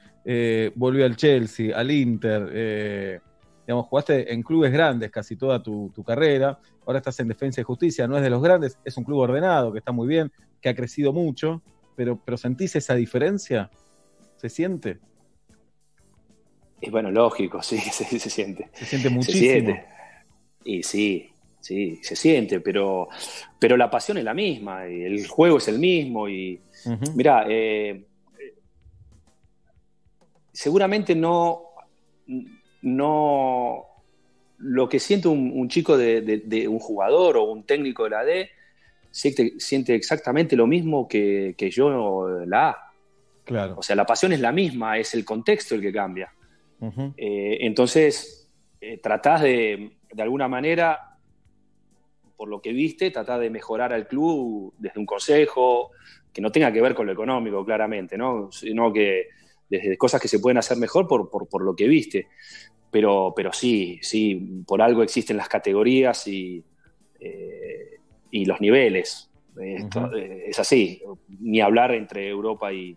volvió 0.75 1.07
al 1.07 1.17
Chelsea, 1.17 1.77
al 1.77 1.91
Inter. 1.91 3.21
digamos, 3.67 3.87
jugaste 3.87 4.33
en 4.33 4.43
clubes 4.43 4.73
grandes 4.73 5.11
casi 5.11 5.37
toda 5.37 5.63
tu, 5.63 5.91
tu 5.95 6.03
carrera. 6.05 6.59
Ahora 6.87 6.99
estás 6.99 7.19
en 7.21 7.29
Defensa 7.29 7.61
y 7.61 7.65
Justicia, 7.65 8.07
no 8.07 8.17
es 8.17 8.23
de 8.23 8.31
los 8.31 8.43
grandes, 8.43 8.79
es 8.85 8.97
un 8.97 9.05
club 9.05 9.19
ordenado, 9.19 9.73
que 9.73 9.79
está 9.79 9.93
muy 9.93 10.07
bien, 10.09 10.31
que 10.61 10.69
ha 10.69 10.75
crecido 10.75 11.13
mucho, 11.13 11.63
pero, 11.97 12.19
pero 12.25 12.37
¿sentís 12.37 12.77
esa 12.77 12.95
diferencia? 12.95 13.71
¿Se 14.37 14.49
siente? 14.49 14.99
Es 16.81 16.91
bueno, 16.91 17.11
lógico, 17.11 17.63
sí, 17.63 17.79
se, 17.79 18.05
se 18.19 18.31
siente. 18.31 18.71
Se 18.73 18.85
siente 18.85 19.09
Se 19.09 19.15
muchísimo. 19.15 19.51
siente. 19.51 19.98
Y 20.71 20.83
sí, 20.83 21.31
sí, 21.61 21.99
se 22.03 22.15
siente, 22.15 22.61
pero, 22.61 23.09
pero 23.59 23.77
la 23.77 23.89
pasión 23.91 24.19
es 24.19 24.25
la 24.25 24.35
misma, 24.35 24.87
y 24.89 25.03
el 25.03 25.27
juego 25.27 25.57
es 25.59 25.69
el 25.69 25.79
mismo. 25.79 26.29
Y 26.29 26.61
mira, 27.15 27.47
eh, 27.49 28.05
seguramente 30.53 31.15
no, 31.15 31.63
no 32.83 33.85
lo 34.59 34.89
que 34.89 34.99
siente 34.99 35.29
un, 35.29 35.53
un 35.55 35.69
chico 35.69 35.97
de, 35.97 36.21
de- 36.21 36.39
de 36.45 36.69
un 36.69 36.79
jugador 36.79 37.37
o 37.37 37.45
un 37.45 37.65
técnico 37.65 38.05
de 38.05 38.11
la 38.11 38.25
D 38.25 38.51
siente, 39.11 39.55
siente 39.59 39.95
exactamente 39.95 40.57
lo 40.57 40.67
mismo 40.67 41.07
que, 41.09 41.55
que 41.57 41.71
yo 41.71 42.29
la 42.47 42.71
A. 42.71 42.79
Claro. 43.45 43.77
O 43.79 43.83
sea, 43.83 43.97
la 43.97 44.05
pasión 44.05 44.33
es 44.33 44.41
la 44.41 44.53
misma, 44.53 44.99
es 44.99 45.15
el 45.15 45.25
contexto 45.25 45.75
el 45.75 45.81
que 45.81 45.93
cambia. 45.93 46.31
Eh, 47.17 47.59
entonces, 47.61 48.49
eh, 48.81 48.99
tratás 48.99 49.41
de, 49.43 49.93
de 50.13 50.23
alguna 50.23 50.49
manera, 50.49 51.17
por 52.37 52.49
lo 52.49 52.61
que 52.61 52.73
viste, 52.73 53.11
tratás 53.11 53.41
de 53.41 53.51
mejorar 53.51 53.93
al 53.93 54.07
club 54.07 54.75
desde 54.79 55.01
un 55.01 55.07
consejo, 55.07 55.91
que 56.33 56.41
no 56.41 56.53
tenga 56.53 56.73
que 56.73 56.81
ver 56.81 56.95
con 56.95 57.07
lo 57.07 57.13
económico, 57.13 57.65
claramente, 57.65 58.17
¿no? 58.17 58.51
Sino 58.53 58.93
que 58.93 59.29
desde 59.69 59.97
cosas 59.99 60.21
que 60.21 60.29
se 60.29 60.39
pueden 60.39 60.59
hacer 60.59 60.79
mejor 60.79 61.07
por, 61.07 61.29
por, 61.31 61.49
por 61.49 61.63
lo 61.63 61.75
que 61.75 61.89
viste. 61.89 62.29
Pero, 62.91 63.35
pero 63.37 63.53
sí, 63.53 63.99
sí, 64.01 64.63
por 64.67 64.81
algo 64.81 65.03
existen 65.03 65.37
las 65.37 65.49
categorías 65.49 66.27
y, 66.27 66.65
eh, 67.21 67.99
y 68.31 68.47
los 68.47 68.61
niveles. 68.61 69.31
Esto, 69.61 70.15
eh, 70.15 70.45
es 70.47 70.59
así, 70.59 71.03
ni 71.41 71.61
hablar 71.61 71.93
entre 71.93 72.29
Europa 72.29 72.73
y, 72.73 72.97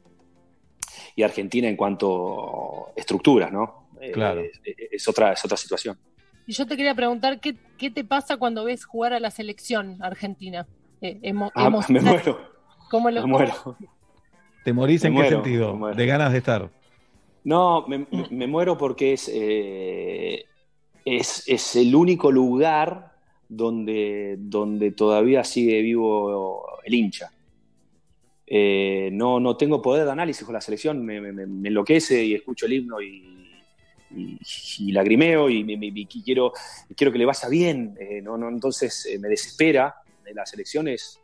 y 1.15 1.23
Argentina 1.23 1.67
en 1.67 1.75
cuanto 1.75 2.87
a 2.89 2.91
estructuras, 2.95 3.51
¿no? 3.51 3.89
Eh, 3.99 4.11
Claro. 4.11 4.41
es, 4.41 4.61
es 4.63 5.07
otra, 5.07 5.33
es 5.33 5.43
otra 5.43 5.57
situación. 5.57 5.97
Y 6.51 6.53
yo 6.53 6.65
te 6.65 6.75
quería 6.75 6.93
preguntar, 6.93 7.39
¿qué, 7.39 7.55
qué 7.77 7.89
te 7.89 8.03
pasa 8.03 8.35
cuando 8.35 8.65
ves 8.65 8.83
jugar 8.83 9.13
a 9.13 9.21
la 9.21 9.31
selección 9.31 9.95
argentina? 10.01 10.67
Eh, 10.99 11.17
emo- 11.23 11.49
Ah, 11.55 11.69
me 11.87 12.01
muero, 12.01 12.39
¿Cómo 12.89 13.09
lo- 13.09 13.21
me 13.25 13.27
muero. 13.27 13.77
¿Te 14.65 14.73
morís 14.73 15.01
Me 15.03 15.07
en 15.07 15.13
muero, 15.13 15.29
qué 15.29 15.49
sentido? 15.49 15.93
De 15.95 16.05
ganas 16.05 16.33
de 16.33 16.39
estar. 16.39 16.69
No, 17.45 17.87
me, 17.87 17.99
me- 17.99 18.27
me 18.29 18.47
muero 18.47 18.77
porque 18.77 19.13
es, 19.13 19.31
eh, 19.33 20.43
es, 21.05 21.47
es 21.47 21.77
el 21.77 21.95
único 21.95 22.29
lugar 22.33 23.13
donde, 23.47 24.35
donde 24.37 24.91
todavía 24.91 25.45
sigue 25.45 25.81
vivo 25.81 26.81
el 26.83 26.93
hincha. 26.93 27.31
Eh, 28.45 29.09
no, 29.13 29.39
no 29.39 29.55
tengo 29.55 29.81
poder 29.81 30.03
de 30.03 30.11
análisis 30.11 30.43
con 30.43 30.53
la 30.53 30.59
selección, 30.59 31.05
me, 31.05 31.21
me- 31.21 31.31
me 31.31 31.69
enloquece 31.69 32.25
y 32.25 32.33
escucho 32.33 32.65
el 32.65 32.73
himno 32.73 33.01
y, 33.01 33.40
y, 34.15 34.39
y 34.79 34.91
lagrimeo 34.91 35.49
y, 35.49 35.63
me- 35.63 35.77
me- 35.77 35.91
y 35.93 36.05
quiero, 36.05 36.53
y 36.89 36.93
quiero 36.95 37.11
que 37.11 37.17
le 37.19 37.25
vaya 37.25 37.47
bien. 37.49 37.95
eh, 37.99 38.21
no, 38.21 38.37
no, 38.37 38.49
entonces 38.49 39.05
eh, 39.05 39.19
me 39.19 39.27
desespera. 39.29 39.95
Eh, 40.25 40.33
La 40.33 40.45
selección 40.45 40.87
es, 40.87 41.19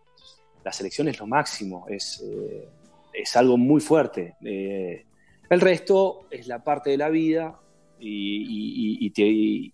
la 0.63 0.71
selección 0.71 1.07
es 1.07 1.19
lo 1.19 1.27
máximo, 1.27 1.85
es, 1.89 2.23
eh, 2.25 2.67
es 3.13 3.35
algo 3.35 3.57
muy 3.57 3.81
fuerte. 3.81 4.35
El 4.41 5.61
resto 5.61 6.27
es 6.29 6.47
la 6.47 6.63
parte 6.63 6.89
de 6.89 6.97
la 6.97 7.09
vida 7.09 7.57
y, 7.99 9.05
y- 9.05 9.09
te- 9.11 9.21
y- 9.27 9.73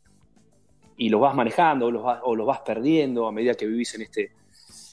y 0.98 1.10
los 1.10 1.20
vas 1.20 1.34
manejando 1.36 1.88
o 1.88 1.92
los 1.92 2.04
vas, 2.04 2.20
o 2.24 2.36
los 2.36 2.46
vas 2.46 2.60
perdiendo 2.60 3.28
a 3.28 3.32
medida 3.32 3.56
que 3.56 3.66
vivís 3.66 3.96
en 3.96 4.04
este, 4.04 4.32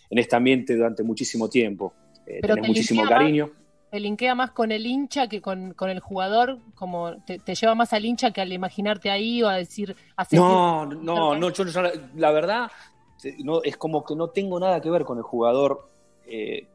en 0.09 0.19
este 0.19 0.35
ambiente 0.37 0.75
durante 0.75 1.03
muchísimo 1.03 1.49
tiempo. 1.51 1.93
Eh, 2.27 2.41
tenés 2.41 2.63
te 2.63 2.69
muchísimo 2.69 3.03
cariño. 3.07 3.51
Te 3.91 4.01
linkea 4.01 4.35
más 4.35 4.53
con 4.53 4.73
el 4.73 4.87
hincha 4.87 5.29
que 5.29 5.41
con, 5.41 5.75
con 5.75 5.91
el 5.91 6.01
jugador, 6.01 6.59
como 6.75 7.17
te, 7.25 7.39
te 7.39 7.55
lleva 7.55 7.75
más 7.75 7.93
al 7.93 8.05
hincha 8.05 8.31
que 8.31 8.41
al 8.41 8.53
imaginarte 8.53 9.11
ahí 9.11 9.43
o 9.43 9.49
a 9.49 9.57
decir, 9.57 9.97
a 10.17 10.25
No, 10.31 10.87
no, 10.87 11.35
no, 11.35 11.51
yo, 11.51 11.65
yo- 11.65 11.83
la 12.15 12.31
verdad 12.31 12.71
no, 13.39 13.63
es 13.63 13.77
como 13.77 14.05
que 14.05 14.15
no 14.15 14.29
tengo 14.31 14.59
nada 14.59 14.81
que 14.81 14.91
ver 14.91 15.05
con 15.05 15.19
el 15.19 15.25
jugador 15.25 15.91
eh, 16.27 16.67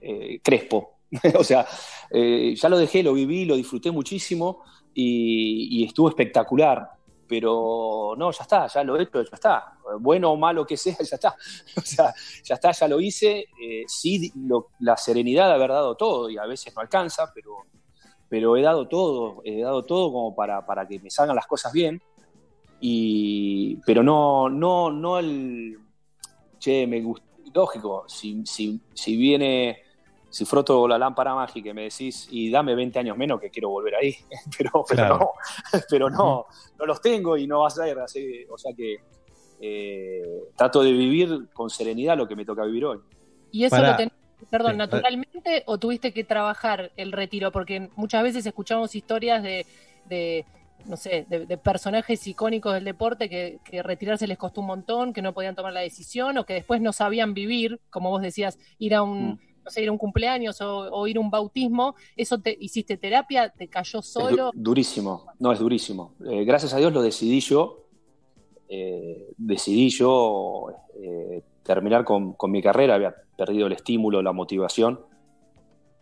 eh, 0.00 0.40
Crespo. 0.42 0.94
o 1.38 1.44
sea, 1.44 1.66
eh, 2.10 2.54
ya 2.56 2.68
lo 2.68 2.78
dejé, 2.78 3.02
lo 3.02 3.12
viví, 3.14 3.44
lo 3.44 3.56
disfruté 3.56 3.90
muchísimo 3.90 4.62
y, 4.94 5.68
y 5.80 5.84
estuvo 5.84 6.08
espectacular. 6.08 6.88
Pero 7.28 8.14
no, 8.16 8.30
ya 8.30 8.42
está, 8.42 8.66
ya 8.66 8.82
lo 8.82 8.96
he 8.96 9.02
hecho, 9.02 9.22
ya 9.22 9.34
está. 9.34 9.78
Bueno 10.00 10.32
o 10.32 10.36
malo 10.36 10.66
que 10.66 10.76
sea, 10.76 10.96
ya 10.98 11.16
está. 11.16 11.36
O 11.76 11.80
sea, 11.82 12.14
ya 12.42 12.54
está, 12.54 12.72
ya 12.72 12.88
lo 12.88 13.00
hice. 13.00 13.46
Eh, 13.60 13.84
sí, 13.86 14.32
la 14.80 14.96
serenidad 14.96 15.48
de 15.48 15.54
haber 15.54 15.70
dado 15.70 15.96
todo, 15.96 16.30
y 16.30 16.38
a 16.38 16.46
veces 16.46 16.74
no 16.74 16.80
alcanza, 16.80 17.30
pero, 17.34 17.66
pero 18.28 18.56
he 18.56 18.62
dado 18.62 18.88
todo, 18.88 19.42
he 19.44 19.60
dado 19.60 19.84
todo 19.84 20.12
como 20.12 20.34
para, 20.34 20.64
para 20.64 20.88
que 20.88 20.98
me 21.00 21.10
salgan 21.10 21.36
las 21.36 21.46
cosas 21.46 21.72
bien. 21.72 22.00
Y, 22.80 23.76
pero 23.84 24.02
no, 24.02 24.48
no, 24.48 24.90
no 24.90 25.18
el. 25.18 25.78
Che, 26.58 26.86
me 26.86 27.00
gusta. 27.00 27.26
Lógico, 27.52 28.04
si, 28.06 28.44
si, 28.44 28.80
si 28.92 29.16
viene, 29.16 29.82
si 30.38 30.44
froto 30.44 30.86
la 30.86 30.98
lámpara 30.98 31.34
mágica 31.34 31.70
y 31.70 31.74
me 31.74 31.82
decís, 31.82 32.28
y 32.30 32.48
dame 32.50 32.74
20 32.76 32.98
años 33.00 33.16
menos 33.16 33.40
que 33.40 33.50
quiero 33.50 33.70
volver 33.70 33.96
ahí. 33.96 34.14
Pero, 34.56 34.84
pero 34.88 34.96
Claro. 35.02 35.18
no, 35.18 35.30
pero 35.90 36.10
no, 36.10 36.46
no 36.78 36.86
los 36.86 37.00
tengo 37.00 37.36
y 37.36 37.46
no 37.46 37.60
va 37.60 37.66
a 37.66 37.70
ser 37.70 37.98
así. 37.98 38.44
O 38.50 38.56
sea 38.56 38.72
que 38.76 38.98
eh, 39.60 40.22
trato 40.56 40.82
de 40.82 40.92
vivir 40.92 41.48
con 41.52 41.70
serenidad 41.70 42.16
lo 42.16 42.28
que 42.28 42.36
me 42.36 42.44
toca 42.44 42.64
vivir 42.64 42.84
hoy. 42.84 43.00
y 43.50 43.64
eso 43.64 43.78
lo 43.82 43.96
tenés, 43.96 44.12
perdón, 44.50 44.72
Sí. 44.72 44.78
naturalmente 44.78 45.62
o 45.66 45.78
tuviste 45.78 46.12
que 46.12 46.22
trabajar 46.24 46.92
el 46.96 47.12
retiro? 47.12 47.50
Porque 47.50 47.88
muchas 47.96 48.22
veces 48.22 48.46
escuchamos 48.46 48.94
historias 48.94 49.42
de, 49.42 49.66
de, 50.08 50.44
no 50.86 50.96
sé, 50.96 51.26
de, 51.28 51.46
de 51.46 51.58
personajes 51.58 52.24
icónicos 52.26 52.72
del 52.74 52.84
deporte 52.84 53.28
que, 53.28 53.58
que 53.64 53.82
retirarse 53.82 54.26
les 54.28 54.38
costó 54.38 54.60
un 54.60 54.68
montón, 54.68 55.12
que 55.12 55.22
no 55.22 55.32
podían 55.32 55.56
tomar 55.56 55.72
la 55.72 55.80
decisión 55.80 56.38
o 56.38 56.44
que 56.46 56.54
después 56.54 56.80
no 56.80 56.92
sabían 56.92 57.34
vivir, 57.34 57.80
como 57.90 58.10
vos 58.10 58.22
decías, 58.22 58.58
ir 58.78 58.94
a 58.94 59.02
un, 59.02 59.30
Mm. 59.32 59.38
No 59.68 59.70
sé, 59.70 59.82
ir 59.82 59.88
a 59.90 59.92
un 59.92 59.98
cumpleaños 59.98 60.60
o, 60.62 60.90
o 60.90 61.06
ir 61.06 61.18
a 61.18 61.20
un 61.20 61.30
bautismo. 61.30 61.94
¿Eso 62.16 62.40
te 62.40 62.56
hiciste 62.58 62.96
terapia? 62.96 63.50
¿Te 63.50 63.68
cayó 63.68 63.98
du- 63.98 64.02
solo? 64.02 64.50
durísimo, 64.54 65.26
no, 65.38 65.52
es 65.52 65.58
durísimo. 65.58 66.14
Eh, 66.26 66.44
gracias 66.44 66.72
a 66.74 66.78
Dios 66.78 66.92
lo 66.92 67.02
decidí 67.02 67.40
yo. 67.40 67.84
eh, 68.68 69.28
decidí 69.36 69.88
yo 69.90 70.66
eh, 71.02 71.42
terminar 71.62 72.04
con, 72.04 72.32
con 72.34 72.50
mi 72.50 72.62
carrera, 72.62 72.94
había 72.96 73.14
perdido 73.36 73.66
el 73.66 73.72
estímulo, 73.74 74.20
la 74.22 74.32
motivación, 74.32 75.00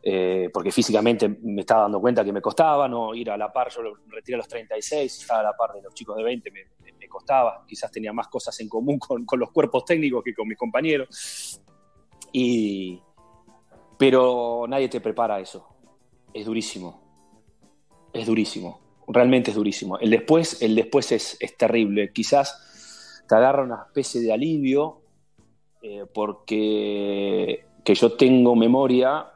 eh, 0.03 0.49
porque 0.53 0.71
físicamente 0.71 1.29
me 1.29 1.63
estaba 1.63 1.83
dando 1.83 2.01
cuenta 2.01 2.25
que 2.25 2.33
me 2.33 2.41
costaba, 2.41 2.89
no 2.89 3.15
ir 3.15 3.31
a 3.31 3.37
la 3.37 3.53
par, 3.53 3.71
yo 3.75 3.83
lo 3.83 3.95
retiré 4.09 4.35
a 4.37 4.39
los 4.39 4.49
36, 4.49 5.21
estaba 5.23 5.41
a 5.41 5.43
la 5.45 5.53
par 5.57 5.73
de 5.75 5.83
los 5.83 5.93
chicos 5.95 6.17
de 6.17 6.23
20, 6.23 6.51
me, 6.53 6.61
me- 6.83 6.93
me 6.93 7.09
costaba, 7.09 7.65
quizás 7.67 7.91
tenía 7.91 8.13
más 8.13 8.29
cosas 8.29 8.59
en 8.61 8.69
común 8.69 8.99
con, 8.99 9.25
con 9.27 9.39
los 9.41 9.51
cuerpos 9.53 9.85
técnicos 9.85 10.23
que 10.25 10.33
con 10.35 10.47
mis 10.49 10.57
compañeros. 10.59 11.61
Y, 12.33 13.01
pero 13.99 14.67
nadie 14.69 14.89
te 14.89 15.01
prepara 15.01 15.41
eso, 15.41 15.67
es 16.33 16.45
durísimo, 16.45 17.01
es 18.13 18.27
durísimo 18.27 18.87
realmente 19.09 19.51
es 19.51 19.57
durísimo. 19.57 19.99
El 19.99 20.11
después, 20.11 20.61
el 20.63 20.75
después 20.75 21.13
es, 21.13 21.37
es 21.41 21.57
terrible. 21.57 22.13
Quizás 22.13 23.23
te 23.29 23.35
agarra 23.37 23.63
una 23.63 23.85
especie 23.87 24.21
de 24.21 24.33
alivio 24.33 25.01
eh, 25.83 26.05
porque 26.13 27.65
que 27.85 27.95
yo 27.95 28.13
tengo 28.15 28.57
memoria, 28.57 29.27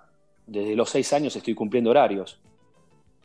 desde 0.47 0.75
los 0.75 0.91
seis 0.91 1.13
años 1.13 1.37
estoy 1.37 1.55
cumpliendo 1.55 1.91
horarios. 1.91 2.41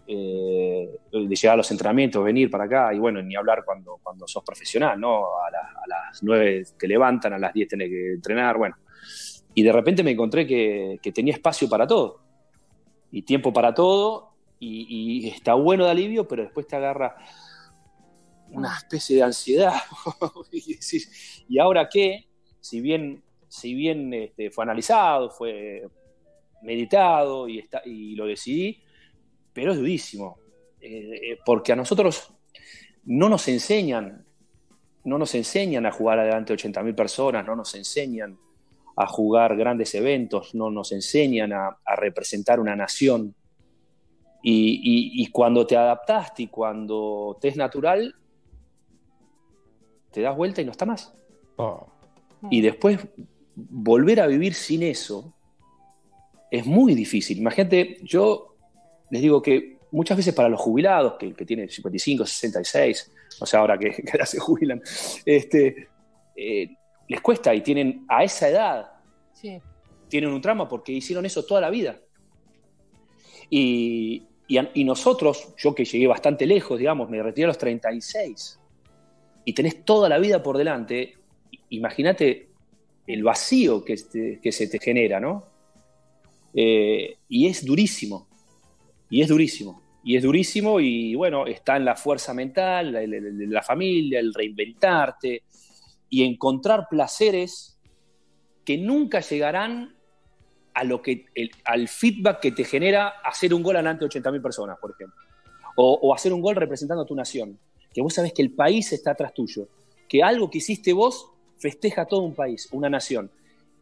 eh, 0.08 1.00
de 1.12 1.36
llegar 1.36 1.54
a 1.54 1.58
los 1.58 1.72
entrenamientos, 1.72 2.24
venir 2.24 2.50
para 2.50 2.66
acá, 2.66 2.94
y 2.94 3.00
bueno, 3.00 3.22
ni 3.22 3.36
hablar 3.36 3.64
cuando, 3.66 4.00
cuando 4.04 4.28
sos 4.28 4.44
profesional, 4.44 5.00
¿no? 5.00 5.26
A, 5.40 5.48
a 5.48 5.88
las 5.88 6.24
nueve 6.24 6.64
te 6.78 6.88
levantan, 6.88 7.34
a 7.34 7.40
las 7.40 7.54
diez 7.54 7.68
tenés 7.68 7.90
que 7.90 8.14
entrenar, 8.14 8.58
bueno. 8.58 8.76
Y 9.58 9.64
de 9.64 9.72
repente 9.72 10.04
me 10.04 10.12
encontré 10.12 10.46
que, 10.46 11.12
tenía 11.14 11.34
espacio 11.34 11.70
para 11.70 11.88
todo, 11.88 12.20
y 13.10 13.22
tiempo 13.22 13.54
para 13.54 13.74
todo, 13.74 14.34
y, 14.60 15.30
está 15.30 15.54
bueno 15.54 15.86
de 15.86 15.92
alivio, 15.92 16.28
pero 16.28 16.44
después 16.44 16.68
te 16.68 16.76
agarra 16.76 17.16
una 18.50 18.76
especie 18.76 19.16
de 19.16 19.24
ansiedad. 19.24 19.74
¿y 21.48 21.58
ahora 21.58 21.88
qué? 21.90 22.28
Si 22.60 22.82
bien, 22.82 23.24
si 23.48 23.74
bien 23.74 24.14
este, 24.14 24.52
fue 24.52 24.66
analizado, 24.66 25.30
fue 25.30 25.88
meditado 26.62 27.48
y, 27.48 27.60
está, 27.60 27.82
y 27.86 28.16
lo 28.16 28.26
decidí, 28.26 28.84
pero 29.54 29.72
es 29.72 29.78
durísimo. 29.78 30.38
Eh, 30.82 31.32
eh, 31.32 31.40
porque 31.46 31.72
a 31.72 31.78
nosotros 31.78 32.34
no 33.06 33.30
nos 33.30 33.48
enseñan, 33.48 34.26
no 35.06 35.18
nos 35.18 35.34
enseñan 35.34 35.86
a 35.86 35.92
jugar 35.94 36.20
adelante 36.20 36.54
80.000 36.54 36.94
personas, 36.94 37.46
no 37.46 37.56
nos 37.56 37.74
enseñan 37.76 38.38
a 38.96 39.08
jugar 39.08 39.58
grandes 39.58 39.94
eventos, 39.96 40.56
no 40.56 40.70
nos 40.70 40.92
enseñan 40.92 41.54
a, 41.54 41.78
a 41.84 41.96
representar 41.96 42.60
una 42.60 42.76
nación. 42.76 43.36
Y, 44.42 44.76
y, 44.84 45.24
y, 45.24 45.28
cuando 45.32 45.66
te 45.66 45.76
adaptaste 45.76 46.44
y 46.44 46.48
cuando 46.48 47.38
te 47.42 47.48
es 47.48 47.58
natural, 47.58 48.16
te 50.12 50.22
das 50.22 50.36
vuelta 50.36 50.62
y 50.62 50.66
no 50.66 50.72
está 50.72 50.86
más. 50.86 51.14
Oh. 51.58 51.88
Y 52.52 52.62
después 52.62 53.00
volver 53.56 54.22
a 54.22 54.28
vivir 54.28 54.54
sin 54.54 54.84
eso 54.84 55.34
es 56.52 56.66
muy 56.66 56.94
difícil. 56.94 57.40
Imagínate, 57.40 57.98
yo 58.04 58.56
les 59.10 59.22
digo 59.22 59.42
que 59.42 59.80
muchas 59.92 60.18
veces 60.18 60.34
para 60.34 60.50
los 60.50 60.60
jubilados, 60.60 61.16
que, 61.18 61.34
que 61.34 61.46
tienen 61.46 61.70
55, 61.70 62.26
66, 62.26 63.12
no 63.40 63.46
sé 63.46 63.58
ahora 63.58 63.78
que, 63.78 63.92
que 63.92 64.18
ya 64.18 64.26
se 64.26 64.40
jubilan, 64.40 64.82
este, 65.26 65.90
eh, 66.36 66.70
les 67.08 67.22
cuesta 67.22 67.54
y 67.54 67.62
tienen 67.62 68.06
a 68.08 68.24
esa 68.24 68.50
edad, 68.50 68.92
Sí. 69.34 69.60
tienen 70.08 70.32
un 70.32 70.42
trauma 70.42 70.68
porque 70.68 70.92
hicieron 70.92 71.26
eso 71.26 71.46
toda 71.46 71.62
la 71.62 71.70
vida. 71.70 72.00
Y, 73.50 74.24
y, 74.48 74.58
a- 74.58 74.72
y 74.74 74.84
nosotros, 74.84 75.54
yo 75.58 75.74
que 75.76 75.86
llegué 75.86 76.08
bastante 76.08 76.46
lejos, 76.46 76.80
digamos, 76.80 77.10
me 77.10 77.22
retiré 77.22 77.46
a 77.46 77.48
los 77.50 77.58
36 77.58 78.60
y 79.44 79.54
tenés 79.54 79.84
toda 79.86 80.10
la 80.10 80.18
vida 80.18 80.42
por 80.42 80.58
delante, 80.58 81.16
imagínate 81.70 82.50
el 83.08 83.24
vacío 83.24 83.84
que, 83.86 83.96
te- 83.98 84.40
que 84.42 84.52
se 84.52 84.68
te 84.68 84.80
genera, 84.80 85.20
¿no? 85.20 85.44
Eh, 86.54 87.18
y 87.30 87.48
es 87.48 87.66
durísimo, 87.66 88.28
y 89.10 89.22
es 89.22 89.28
durísimo, 89.28 89.82
y 90.04 90.16
es 90.16 90.24
durísimo 90.24 90.80
y 90.80 91.14
bueno, 91.16 91.46
está 91.46 91.76
en 91.78 91.86
la 91.86 91.96
fuerza 91.96 92.34
mental, 92.34 92.94
la, 92.94 93.02
la- 93.06 93.20
la- 93.20 93.46
la 93.48 93.62
familia, 93.62 94.20
el 94.20 94.34
reinventarte 94.34 95.44
y 96.10 96.24
encontrar 96.24 96.88
placeres 96.90 97.80
que 98.64 98.78
nunca 98.78 99.20
llegarán 99.20 99.96
a 100.74 100.84
lo 100.84 101.02
que, 101.02 101.26
el- 101.36 101.52
al 101.64 101.88
feedback 101.88 102.40
que 102.42 102.52
te 102.52 102.66
genera 102.66 103.08
hacer 103.24 103.54
un 103.54 103.64
gol 103.64 103.76
de 103.76 103.82
80.000 103.82 104.42
personas, 104.42 104.78
por 104.80 104.92
ejemplo. 104.92 105.16
O, 105.78 106.14
hacer 106.14 106.32
un 106.34 106.42
gol 106.42 106.56
representando 106.56 107.04
a 107.04 107.06
tu 107.06 107.16
nación. 107.16 107.58
Que 107.94 108.02
vos 108.02 108.14
sabés 108.14 108.34
que 108.34 108.42
el 108.42 108.52
país 108.52 108.92
está 108.94 109.12
atrás 109.12 109.34
tuyo. 109.34 109.68
Que 110.08 110.24
algo 110.24 110.50
que 110.50 110.60
hiciste 110.60 110.94
vos 110.94 111.30
festeja 111.58 112.06
todo 112.06 112.22
un 112.22 112.34
país, 112.36 112.68
una 112.72 112.90
nación. 112.90 113.30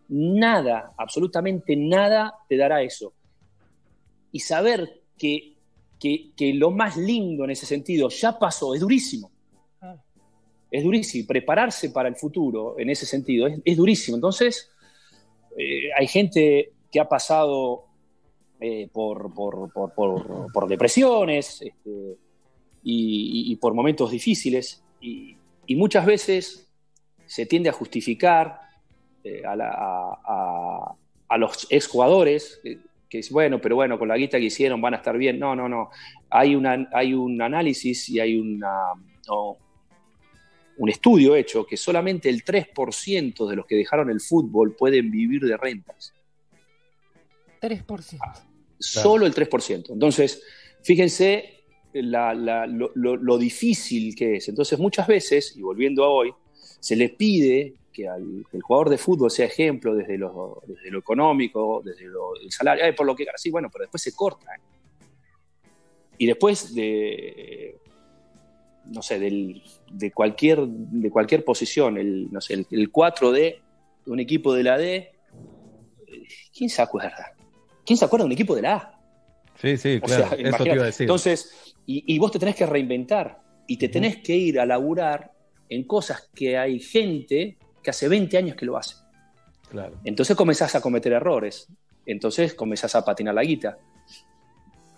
Nada, 0.09 0.93
absolutamente 0.97 1.75
nada 1.75 2.35
te 2.47 2.57
dará 2.57 2.81
eso. 2.81 3.13
Y 4.31 4.39
saber 4.39 5.01
que, 5.17 5.55
que, 5.99 6.31
que 6.35 6.53
lo 6.53 6.71
más 6.71 6.97
lindo 6.97 7.43
en 7.43 7.51
ese 7.51 7.65
sentido 7.65 8.09
ya 8.09 8.37
pasó, 8.37 8.73
es 8.73 8.81
durísimo. 8.81 9.31
Es 10.73 10.83
durísimo. 10.83 11.27
Prepararse 11.27 11.91
para 11.91 12.09
el 12.09 12.15
futuro 12.15 12.79
en 12.79 12.89
ese 12.89 13.05
sentido 13.05 13.47
es, 13.63 13.77
durísimo. 13.77 14.17
Entonces, 14.17 14.71
eh, 15.55 15.89
hay 15.95 16.07
gente 16.07 16.71
que 16.91 16.99
ha 16.99 17.07
pasado 17.07 17.85
eh, 18.59 18.89
por, 18.91 19.31
por, 19.35 19.71
por, 19.71 20.67
depresiones 20.67 21.61
este, 21.61 22.17
y, 22.81 23.55
por 23.57 23.75
momentos 23.75 24.09
difíciles 24.09 24.83
y, 24.99 25.37
muchas 25.75 26.07
veces 26.07 26.67
se 27.27 27.45
tiende 27.45 27.69
a 27.69 27.73
justificar 27.73 28.59
eh, 29.23 29.43
a, 29.45 29.53
a, 29.53 30.95
a, 31.27 31.37
los 31.37 31.67
exjugadores 31.69 32.59
que, 33.09 33.19
es 33.19 33.29
bueno, 33.29 33.61
pero 33.61 33.75
bueno, 33.75 33.99
con 33.99 34.07
la 34.07 34.17
guita 34.17 34.39
que 34.39 34.45
hicieron 34.45 34.81
van 34.81 34.95
a 34.95 34.97
estar 34.97 35.15
bien. 35.19 35.37
No, 35.37 35.55
no, 35.55 35.69
no. 35.69 35.91
Hay, 36.31 36.55
una, 36.55 36.89
hay 36.93 37.13
un 37.13 37.39
análisis 37.43 38.09
y 38.09 38.19
hay 38.19 38.39
una, 38.39 38.93
un 40.77 40.89
estudio 40.89 41.35
hecho 41.35 41.65
que 41.65 41.77
solamente 41.77 42.29
el 42.29 42.43
3% 42.43 43.47
de 43.47 43.55
los 43.55 43.65
que 43.65 43.75
dejaron 43.75 44.09
el 44.09 44.21
fútbol 44.21 44.75
pueden 44.75 45.11
vivir 45.11 45.41
de 45.41 45.57
rentas. 45.57 46.13
3%. 47.61 48.19
Solo 48.79 49.25
el 49.25 49.33
3%. 49.33 49.91
Entonces, 49.91 50.43
fíjense 50.81 51.63
la, 51.93 52.33
la, 52.33 52.65
lo, 52.65 52.91
lo, 52.95 53.15
lo, 53.15 53.37
difícil 53.37 54.15
que 54.15 54.37
es. 54.37 54.49
Entonces, 54.49 54.79
muchas 54.79 55.07
veces, 55.07 55.55
y 55.55 55.61
volviendo 55.61 56.03
a 56.03 56.09
hoy, 56.09 56.33
se 56.79 56.95
le 56.95 57.09
pide 57.09 57.75
que, 57.93 58.07
al, 58.07 58.45
que 58.49 58.57
el 58.57 58.63
jugador 58.63 58.89
de 58.89 58.97
fútbol 58.97 59.31
sea 59.31 59.45
ejemplo 59.45 59.95
desde 59.95 60.17
lo, 60.17 60.61
desde 60.65 60.91
lo 60.91 60.99
económico, 60.99 61.81
desde 61.85 62.05
lo, 62.05 62.35
el 62.35 62.51
salario, 62.51 62.83
ay, 62.83 62.93
por 62.93 63.05
lo 63.05 63.15
que 63.15 63.25
sí, 63.35 63.51
bueno, 63.51 63.69
pero 63.71 63.83
después 63.83 64.01
se 64.01 64.13
corta. 64.13 64.53
¿eh? 64.55 64.59
Y 66.17 66.25
después 66.25 66.73
de, 66.73 67.77
no 68.85 69.01
sé, 69.01 69.19
del, 69.19 69.61
de, 69.91 70.11
cualquier, 70.11 70.65
de 70.67 71.09
cualquier 71.09 71.43
posición, 71.43 71.97
el, 71.97 72.31
no 72.31 72.41
sé, 72.41 72.55
el, 72.55 72.67
el 72.71 72.91
4D 72.91 73.31
de 74.05 74.11
un 74.11 74.19
equipo 74.19 74.53
de 74.53 74.63
la 74.63 74.77
D, 74.77 75.11
¿quién 76.55 76.69
se 76.69 76.81
acuerda? 76.81 77.33
¿Quién 77.85 77.97
se 77.97 78.05
acuerda 78.05 78.23
de 78.23 78.27
un 78.27 78.33
equipo 78.33 78.55
de 78.55 78.61
la 78.61 78.75
A? 78.75 78.99
Sí, 79.55 79.77
sí, 79.77 79.99
claro, 80.01 80.25
o 80.25 80.27
sea, 80.29 80.37
eso 80.37 80.63
te 80.63 80.73
iba 80.73 80.83
a 80.83 80.85
decir. 80.87 81.03
Entonces, 81.03 81.75
y, 81.85 82.03
y, 82.13 82.19
vos 82.19 82.31
te 82.31 82.39
tenés 82.39 82.55
que 82.55 82.65
reinventar 82.65 83.41
y 83.67 83.77
te 83.77 83.89
tenés 83.89 84.17
que 84.17 84.35
ir 84.35 84.59
a 84.59 84.65
laburar 84.65 85.31
en 85.69 85.83
cosas 85.83 86.29
que 86.33 86.57
hay 86.57 86.79
gente 86.79 87.57
que 87.81 87.89
hace 87.89 88.07
20 88.07 88.37
años 88.37 88.55
que 88.55 88.65
lo 88.65 88.77
hace. 88.77 88.95
Claro. 89.69 89.99
Entonces 90.03 90.35
comenzás 90.35 90.75
a 90.75 90.81
cometer 90.81 91.13
errores, 91.13 91.67
entonces 92.05 92.53
comenzás 92.53 92.95
a 92.95 93.05
patinar 93.05 93.35
la 93.35 93.43
guita. 93.43 93.77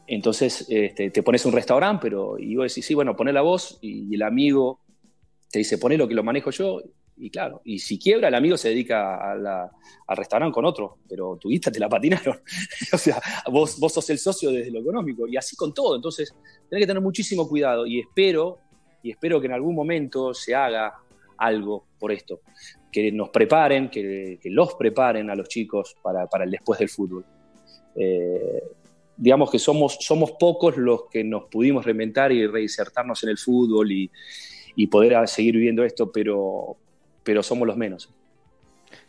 Entonces 0.07 0.65
este, 0.69 1.09
te 1.09 1.23
pones 1.23 1.45
un 1.45 1.53
restaurante, 1.53 2.01
pero 2.01 2.37
y 2.37 2.55
vos 2.55 2.71
decís, 2.71 2.85
sí, 2.85 2.93
bueno, 2.93 3.15
poné 3.15 3.33
la 3.33 3.41
voz 3.41 3.79
y, 3.81 4.13
el 4.13 4.21
amigo 4.21 4.81
te 5.51 5.59
dice, 5.59 5.77
poné 5.77 5.97
lo 5.97 6.07
que 6.07 6.13
lo 6.13 6.23
manejo 6.23 6.51
yo, 6.51 6.81
y 7.17 7.29
claro, 7.29 7.61
y 7.63 7.79
si 7.79 7.97
quiebra, 7.97 8.27
el 8.27 8.35
amigo 8.35 8.57
se 8.57 8.69
dedica 8.69 9.31
al 9.31 10.17
restaurante 10.17 10.53
con 10.53 10.65
otro, 10.65 10.97
pero 11.07 11.37
tu 11.37 11.49
guita 11.49 11.71
te 11.71 11.79
la 11.79 11.87
patinaron. 11.87 12.41
o 12.93 12.97
sea, 12.97 13.21
vos, 13.49 13.79
vos 13.79 13.93
sos 13.93 14.09
el 14.09 14.19
socio 14.19 14.51
desde 14.51 14.71
lo 14.71 14.81
económico, 14.81 15.25
y 15.27 15.37
así 15.37 15.55
con 15.55 15.73
todo. 15.73 15.95
Entonces, 15.95 16.35
tenés 16.69 16.83
que 16.83 16.87
tener 16.87 17.01
muchísimo 17.01 17.47
cuidado, 17.47 17.87
y 17.87 18.01
espero, 18.01 18.59
y 19.01 19.11
espero 19.11 19.39
que 19.39 19.47
en 19.47 19.53
algún 19.53 19.75
momento 19.75 20.33
se 20.33 20.53
haga 20.53 20.93
algo 21.37 21.85
por 21.99 22.11
esto. 22.11 22.41
que 22.91 23.11
nos 23.11 23.29
preparen, 23.29 23.89
que, 23.89 24.39
los 24.45 24.75
preparen 24.75 25.29
a 25.29 25.35
los 25.35 25.47
chicos 25.47 25.95
para, 26.01 26.27
para 26.27 26.43
el 26.43 26.51
después 26.51 26.79
del 26.79 26.89
fútbol. 26.89 27.25
Eh, 27.95 28.61
digamos 29.17 29.49
que 29.51 29.59
somos, 29.59 29.97
somos 30.01 30.31
pocos 30.39 30.77
los 30.77 31.05
que 31.09 31.23
nos 31.23 31.45
pudimos 31.45 31.85
reinventar 31.85 32.31
y 32.31 32.45
reinsertarnos 32.47 33.23
en 33.23 33.29
el 33.29 33.37
fútbol 33.37 33.91
y, 33.91 34.11
y 34.75 34.87
poder 34.87 35.27
seguir 35.27 35.55
viviendo 35.55 35.83
esto, 35.83 36.11
pero, 36.11 36.77
pero 37.23 37.41
somos 37.41 37.67
los 37.67 37.77
menos. 37.77 38.09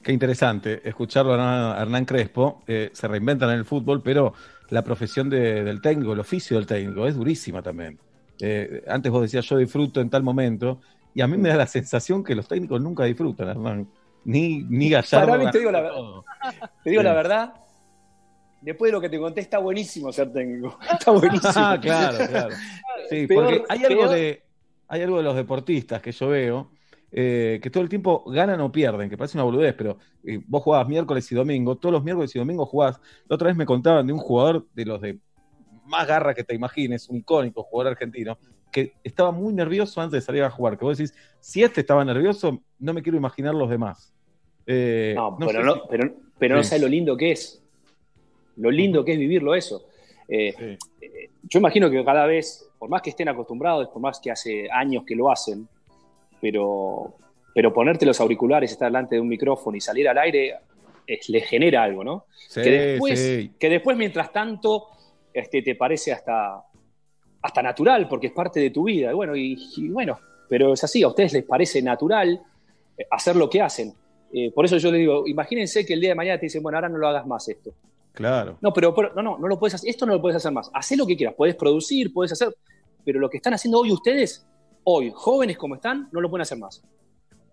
Qué 0.02 0.12
interesante 0.12 0.80
escucharlo 0.88 1.34
a 1.34 1.76
Hernán 1.80 2.04
Crespo. 2.04 2.62
Eh, 2.66 2.90
se 2.92 3.08
reinventan 3.08 3.50
en 3.50 3.56
el 3.58 3.64
fútbol, 3.64 4.02
pero 4.02 4.34
la 4.70 4.82
profesión 4.82 5.28
de- 5.28 5.64
del 5.64 5.80
técnico, 5.80 6.12
el 6.12 6.20
oficio 6.20 6.56
del 6.56 6.66
técnico, 6.66 7.06
es 7.06 7.14
durísima 7.14 7.62
también. 7.62 7.98
Eh, 8.40 8.82
antes 8.88 9.10
vos 9.10 9.22
decías, 9.22 9.44
yo 9.46 9.56
disfruto 9.58 10.00
en 10.00 10.10
tal 10.10 10.22
momento, 10.22 10.80
y 11.14 11.20
a 11.22 11.26
mí 11.26 11.36
me 11.36 11.48
da 11.48 11.56
la 11.56 11.66
sensación 11.66 12.22
que 12.22 12.34
los 12.34 12.46
técnicos 12.46 12.80
nunca 12.80 13.04
disfrutan, 13.04 13.48
Hernán. 13.48 13.88
Ni, 14.24 14.64
ni 14.64 14.90
Gallardo. 14.90 15.28
Para 15.28 15.44
mí, 15.44 15.50
te 15.50 15.58
digo. 15.60 15.70
Te 16.82 17.02
la 17.02 17.12
verdad, 17.12 17.54
después 18.60 18.90
de 18.90 18.92
lo 18.92 19.00
que 19.00 19.08
te 19.08 19.18
conté, 19.18 19.40
está 19.40 19.58
buenísimo 19.58 20.12
ser 20.12 20.32
técnico. 20.32 20.78
Está 20.98 21.10
buenísimo. 21.12 21.52
Ah, 21.56 21.78
claro, 21.80 22.18
claro. 22.28 22.54
Sí, 23.10 23.26
Peor- 23.26 23.44
porque 23.44 23.62
hay 23.68 23.84
algo, 23.84 24.00
peor- 24.02 24.10
de, 24.14 24.42
hay 24.88 25.02
algo 25.02 25.16
de 25.18 25.22
los 25.22 25.36
deportistas 25.36 26.00
que 26.02 26.10
yo 26.12 26.28
veo, 26.28 26.70
eh, 27.12 27.60
que 27.62 27.70
todo 27.70 27.82
el 27.84 27.88
tiempo 27.88 28.24
ganan 28.26 28.60
o 28.60 28.72
pierden, 28.72 29.08
que 29.08 29.16
parece 29.16 29.36
una 29.36 29.44
boludez, 29.44 29.74
pero 29.78 29.98
eh, 30.24 30.40
vos 30.46 30.62
jugabas 30.62 30.88
miércoles 30.88 31.30
y 31.30 31.34
domingo, 31.34 31.76
todos 31.76 31.92
los 31.92 32.02
miércoles 32.02 32.34
y 32.34 32.38
domingos 32.38 32.68
jugás. 32.68 32.98
La 33.28 33.36
otra 33.36 33.46
vez 33.48 33.56
me 33.56 33.64
contaban 33.66 34.06
de 34.06 34.12
un 34.12 34.18
jugador 34.18 34.66
de 34.74 34.84
los 34.84 35.00
de 35.00 35.18
más 35.84 36.06
garra 36.06 36.34
que 36.34 36.42
te 36.42 36.54
imagines, 36.54 37.08
un 37.08 37.18
icónico 37.18 37.62
jugador 37.62 37.92
argentino, 37.92 38.36
que 38.72 38.94
estaba 39.04 39.30
muy 39.30 39.54
nervioso 39.54 40.00
antes 40.00 40.20
de 40.20 40.20
salir 40.26 40.42
a 40.42 40.50
jugar. 40.50 40.76
Que 40.76 40.84
vos 40.84 40.98
decís, 40.98 41.14
si 41.38 41.62
este 41.62 41.82
estaba 41.82 42.04
nervioso, 42.04 42.60
no 42.80 42.92
me 42.92 43.02
quiero 43.02 43.16
imaginar 43.16 43.54
los 43.54 43.70
demás. 43.70 44.12
Eh, 44.66 45.12
No, 45.16 45.36
no 45.38 45.46
pero, 45.46 45.62
no, 45.62 45.74
si- 45.74 45.80
pero, 45.88 46.14
pero 46.38 46.56
no 46.56 46.62
Sí. 46.64 46.70
sabes 46.70 46.82
lo 46.82 46.88
lindo 46.88 47.16
que 47.16 47.30
es. 47.32 47.62
Lo 48.56 48.70
lindo 48.70 49.04
que 49.04 49.12
es 49.12 49.18
vivirlo 49.18 49.54
eso. 49.54 49.86
Eh, 50.28 50.54
Sí. 50.58 50.64
eh, 51.02 51.30
yo 51.42 51.58
imagino 51.58 51.90
que 51.90 52.04
cada 52.04 52.26
vez, 52.26 52.68
por 52.78 52.88
más 52.88 53.02
que 53.02 53.10
estén 53.10 53.28
acostumbrados, 53.28 53.88
por 53.88 54.00
más 54.02 54.18
que 54.20 54.30
hace 54.30 54.68
años 54.70 55.04
que 55.06 55.14
lo 55.14 55.30
hacen, 55.30 55.68
pero, 56.40 57.14
pero 57.54 57.72
ponerte 57.72 58.04
los 58.06 58.20
auriculares, 58.20 58.72
estar 58.72 58.88
delante 58.88 59.14
de 59.16 59.20
un 59.20 59.28
micrófono 59.28 59.76
y 59.76 59.80
salir 59.80 60.08
al 60.08 60.18
aire, 60.18 60.54
es- 61.06 61.28
les 61.28 61.44
genera 61.46 61.82
algo, 61.84 62.02
¿no? 62.04 62.24
Sí, 62.48 62.62
que, 62.62 62.70
después, 62.70 63.18
sí. 63.20 63.50
que 63.58 63.68
después, 63.70 63.96
mientras 63.96 64.32
tanto, 64.32 64.88
este, 65.32 65.62
te 65.62 65.74
parece 65.74 66.12
hasta, 66.12 66.62
hasta 67.42 67.62
natural, 67.62 68.08
porque 68.08 68.28
es 68.28 68.32
parte 68.32 68.58
de 68.60 68.70
tu 68.70 68.84
vida. 68.84 69.10
Y 69.12 69.14
bueno, 69.14 69.36
y, 69.36 69.56
y 69.76 69.88
bueno, 69.88 70.18
pero 70.48 70.72
es 70.72 70.82
así, 70.82 71.02
a 71.02 71.08
ustedes 71.08 71.32
les 71.32 71.44
parece 71.44 71.80
natural 71.82 72.40
eh, 72.98 73.06
hacer 73.10 73.36
lo 73.36 73.48
que 73.48 73.60
hacen. 73.62 73.92
Eh, 74.32 74.50
por 74.50 74.64
eso 74.64 74.76
yo 74.78 74.90
les 74.90 75.00
digo, 75.00 75.26
imagínense 75.26 75.86
que 75.86 75.94
el 75.94 76.00
día 76.00 76.10
de 76.10 76.14
mañana 76.16 76.38
te 76.40 76.46
dicen, 76.46 76.62
bueno, 76.62 76.78
ahora 76.78 76.88
no 76.88 76.98
lo 76.98 77.06
hagas 77.08 77.26
más 77.26 77.48
esto. 77.48 77.72
Claro. 78.16 78.56
No, 78.62 78.72
pero, 78.72 78.94
pero- 78.94 79.12
no, 79.14 79.22
no, 79.22 79.38
no 79.38 79.46
lo 79.46 79.58
puedes 79.58 79.74
hacer, 79.74 79.90
esto 79.90 80.06
no 80.06 80.14
lo 80.14 80.20
puedes 80.22 80.36
hacer 80.36 80.50
más. 80.50 80.70
Hacé 80.72 80.96
lo 80.96 81.06
que 81.06 81.16
quieras, 81.16 81.34
puedes 81.36 81.54
producir, 81.54 82.12
puedes 82.14 82.32
hacer, 82.32 82.56
pero 83.04 83.20
lo 83.20 83.28
que 83.28 83.36
están 83.36 83.52
haciendo 83.52 83.78
hoy 83.78 83.92
ustedes, 83.92 84.46
hoy, 84.84 85.12
jóvenes 85.14 85.58
como 85.58 85.74
están, 85.74 86.08
no 86.12 86.20
lo 86.22 86.30
pueden 86.30 86.42
hacer 86.42 86.56
más. 86.58 86.82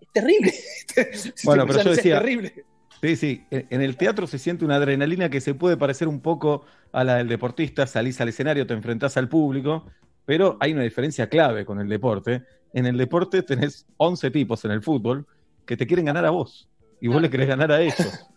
Es 0.00 0.08
terrible. 0.12 0.52
Bueno, 1.44 1.66
pero 1.66 1.82
yo 1.82 1.90
decía- 1.90 2.14
Es 2.16 2.20
terrible. 2.22 2.64
Sí, 3.02 3.16
sí, 3.16 3.44
en 3.50 3.66
en 3.68 3.82
el 3.82 3.96
teatro 3.98 4.26
se 4.26 4.38
siente 4.38 4.64
una 4.64 4.76
adrenalina 4.76 5.28
que 5.28 5.42
se 5.42 5.52
puede 5.54 5.76
parecer 5.76 6.08
un 6.08 6.20
poco 6.20 6.64
a 6.92 7.04
la 7.04 7.16
del 7.16 7.28
deportista, 7.28 7.86
salís 7.86 8.18
al 8.22 8.30
escenario, 8.30 8.66
te 8.66 8.72
enfrentás 8.72 9.18
al 9.18 9.28
público, 9.28 9.84
pero 10.24 10.56
hay 10.60 10.72
una 10.72 10.82
diferencia 10.84 11.28
clave 11.28 11.66
con 11.66 11.78
el 11.78 11.88
deporte. 11.90 12.42
En 12.72 12.86
el 12.86 12.96
deporte 12.96 13.42
tenés 13.42 13.84
11 13.98 14.30
tipos 14.30 14.64
en 14.64 14.70
el 14.70 14.82
fútbol 14.82 15.26
que 15.66 15.76
te 15.76 15.86
quieren 15.86 16.06
ganar 16.06 16.24
a 16.24 16.30
vos 16.30 16.70
y 17.00 17.08
vos 17.08 17.20
le 17.20 17.28
querés 17.28 17.48
ganar 17.48 17.70
a 17.72 17.82
ellos. 17.82 17.98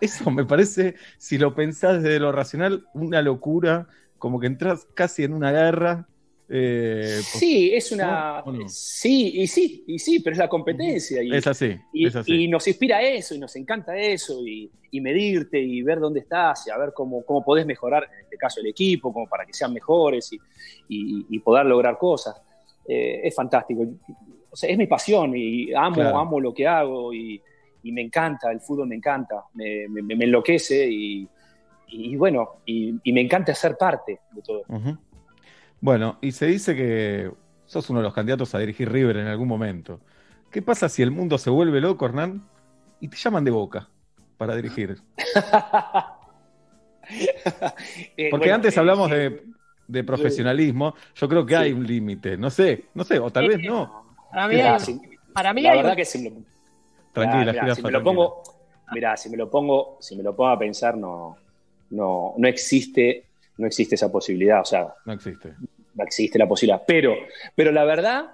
Eso 0.00 0.30
me 0.30 0.44
parece, 0.44 0.94
si 1.18 1.38
lo 1.38 1.54
pensás 1.54 2.02
desde 2.02 2.18
lo 2.20 2.32
racional, 2.32 2.84
una 2.94 3.22
locura, 3.22 3.86
como 4.18 4.40
que 4.40 4.46
entras 4.46 4.86
casi 4.94 5.24
en 5.24 5.32
una 5.34 5.52
guerra. 5.52 6.08
eh, 6.48 7.16
pues, 7.16 7.26
Sí, 7.40 7.70
es 7.74 7.90
una. 7.92 8.42
Sí, 8.68 9.32
y 9.42 9.46
sí, 9.46 9.84
y 9.86 9.98
sí, 9.98 10.20
pero 10.20 10.32
es 10.34 10.38
la 10.38 10.48
competencia. 10.48 11.22
Y, 11.22 11.34
es 11.34 11.46
así, 11.46 11.76
y, 11.92 12.06
es 12.06 12.16
así. 12.16 12.44
y 12.44 12.48
nos 12.48 12.66
inspira 12.68 13.02
eso, 13.02 13.34
y 13.34 13.38
nos 13.38 13.54
encanta 13.56 13.96
eso, 13.98 14.46
y, 14.46 14.70
y 14.90 15.00
medirte, 15.00 15.58
y 15.60 15.82
ver 15.82 15.98
dónde 15.98 16.20
estás, 16.20 16.66
y 16.66 16.70
a 16.70 16.78
ver 16.78 16.92
cómo, 16.94 17.24
cómo 17.24 17.44
podés 17.44 17.66
mejorar, 17.66 18.04
en 18.12 18.20
este 18.24 18.36
caso, 18.36 18.60
el 18.60 18.66
equipo, 18.68 19.12
como 19.12 19.28
para 19.28 19.44
que 19.44 19.52
sean 19.52 19.72
mejores 19.72 20.32
y, 20.32 20.36
y- 20.88 21.26
y 21.28 21.38
poder 21.40 21.66
lograr 21.66 21.98
cosas. 21.98 22.40
Eh, 22.88 23.20
es 23.24 23.34
fantástico. 23.34 23.84
O 24.50 24.56
sea, 24.56 24.70
es 24.70 24.78
mi 24.78 24.86
pasión, 24.86 25.36
y 25.36 25.74
amo, 25.74 25.96
Claro. 25.96 26.18
amo 26.18 26.40
lo 26.40 26.54
que 26.54 26.66
hago, 26.66 27.12
y, 27.12 27.42
y 27.88 27.92
me 27.92 28.02
encanta, 28.02 28.50
el 28.50 28.60
fútbol 28.60 28.88
me 28.88 28.96
encanta, 28.96 29.44
me, 29.54 29.86
me- 29.88 30.02
me 30.16 30.24
enloquece, 30.24 30.88
y, 30.90 31.28
y 31.88 32.16
bueno, 32.16 32.48
y, 32.64 32.94
y 33.02 33.12
me 33.12 33.20
encanta 33.20 33.54
ser 33.54 33.76
parte 33.76 34.20
de 34.30 34.42
todo. 34.42 34.64
Bueno, 35.80 36.18
y 36.20 36.32
se 36.32 36.46
dice 36.46 36.74
que 36.74 37.30
sos 37.66 37.88
uno 37.90 38.00
de 38.00 38.04
los 38.04 38.14
candidatos 38.14 38.54
a 38.54 38.58
dirigir 38.58 38.90
River 38.90 39.18
en 39.18 39.26
algún 39.26 39.48
momento. 39.48 40.00
¿Qué 40.50 40.62
pasa 40.62 40.88
si 40.88 41.02
el 41.02 41.10
mundo 41.10 41.38
se 41.38 41.50
vuelve 41.50 41.80
loco, 41.80 42.06
Hernán, 42.06 42.42
y 43.00 43.08
te 43.08 43.16
llaman 43.16 43.44
de 43.44 43.50
boca 43.50 43.88
para 44.36 44.56
dirigir? 44.56 44.96
Eh, 48.16 48.30
Porque 48.30 48.46
bueno, 48.48 48.56
antes 48.56 48.76
eh, 48.76 48.80
hablamos 48.80 49.08
sí. 49.08 49.14
de, 49.14 49.42
de 49.86 50.04
profesionalismo, 50.04 50.94
yo 51.14 51.28
creo 51.28 51.46
que 51.46 51.56
hay 51.56 51.70
Sí. 51.70 51.74
un 51.78 51.86
límite, 51.86 52.36
no 52.36 52.50
sé, 52.50 52.86
no 52.94 53.04
sé, 53.04 53.18
o 53.18 53.30
tal 53.30 53.48
vez 53.48 53.62
no. 53.62 54.04
Para 54.30 54.48
mí, 54.48 54.56
si- 54.80 55.00
para 55.32 55.52
mí 55.54 55.62
la 55.62 55.70
hay 55.70 55.76
verdad 55.78 55.90
un- 55.92 55.96
que 55.96 56.04
lo, 56.04 56.44
Tranquila, 57.20 57.52
mirá, 57.52 57.52
jirafa, 57.62 57.74
si 57.74 57.82
me 57.82 57.90
lo 57.90 58.02
pongo, 58.04 58.42
mirá, 58.92 59.16
si 59.16 59.30
me 59.30 59.36
lo 59.36 59.50
pongo, 59.50 59.96
si 60.00 60.16
me 60.16 60.22
lo 60.22 60.36
pongo 60.36 60.50
a 60.50 60.58
pensar, 60.58 60.96
no, 60.96 61.36
no, 61.90 62.34
no 62.36 62.48
existe, 62.48 63.24
no 63.58 63.66
existe 63.66 63.94
esa 63.94 64.10
posibilidad. 64.12 64.60
O 64.60 64.64
sea, 64.64 64.94
No 65.04 65.12
existe. 65.12 65.54
no 65.94 66.04
existe 66.04 66.38
la 66.38 66.46
posibilidad. 66.46 66.82
Pero, 66.86 67.14
pero 67.54 67.72
la 67.72 67.84
verdad, 67.84 68.26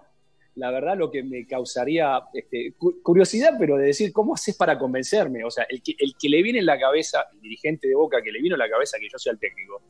la 0.56 0.70
verdad 0.70 0.96
lo 0.98 1.10
que 1.10 1.22
me 1.22 1.46
causaría 1.46 2.20
este, 2.34 2.74
cu- 2.76 3.00
curiosidad, 3.02 3.54
pero 3.58 3.76
de 3.76 3.86
decir, 3.86 4.12
¿cómo 4.12 4.34
haces 4.34 4.56
para 4.56 4.78
convencerme? 4.78 5.44
O 5.44 5.50
sea, 5.50 5.64
el 5.68 5.82
que, 5.82 5.94
el 5.98 6.14
que 6.20 6.28
le 6.28 6.42
viene 6.42 6.58
en 6.58 6.66
la 6.66 6.78
cabeza, 6.78 7.24
el 7.32 7.40
dirigente 7.40 7.88
de 7.88 7.94
Boca, 7.94 8.20
que 8.22 8.32
le 8.32 8.40
vino 8.42 8.54
en 8.54 8.58
la 8.58 8.68
cabeza 8.68 8.98
que 8.98 9.08
yo 9.10 9.18
sea 9.18 9.32
el 9.32 9.38
técnico. 9.38 9.80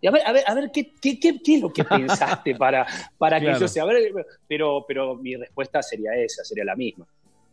Y 0.00 0.06
a 0.06 0.10
ver, 0.10 0.22
a 0.26 0.32
ver, 0.32 0.44
a 0.46 0.54
ver, 0.54 0.70
¿qué, 0.72 0.92
qué, 1.00 1.18
qué- 1.18 1.40
qué 1.42 1.54
es 1.56 1.60
lo 1.60 1.72
que 1.72 1.82
pensaste 1.84 2.54
para, 2.54 2.86
para 3.18 3.40
que 3.40 3.46
yo 3.60 3.66
sea? 3.68 3.82
A 3.82 3.86
ver, 3.86 4.12
pero, 4.46 4.84
pero 4.86 5.16
mi 5.16 5.34
respuesta 5.36 5.82
sería 5.82 6.14
esa, 6.14 6.44
sería 6.44 6.64
la 6.64 6.76
misma. 6.76 7.06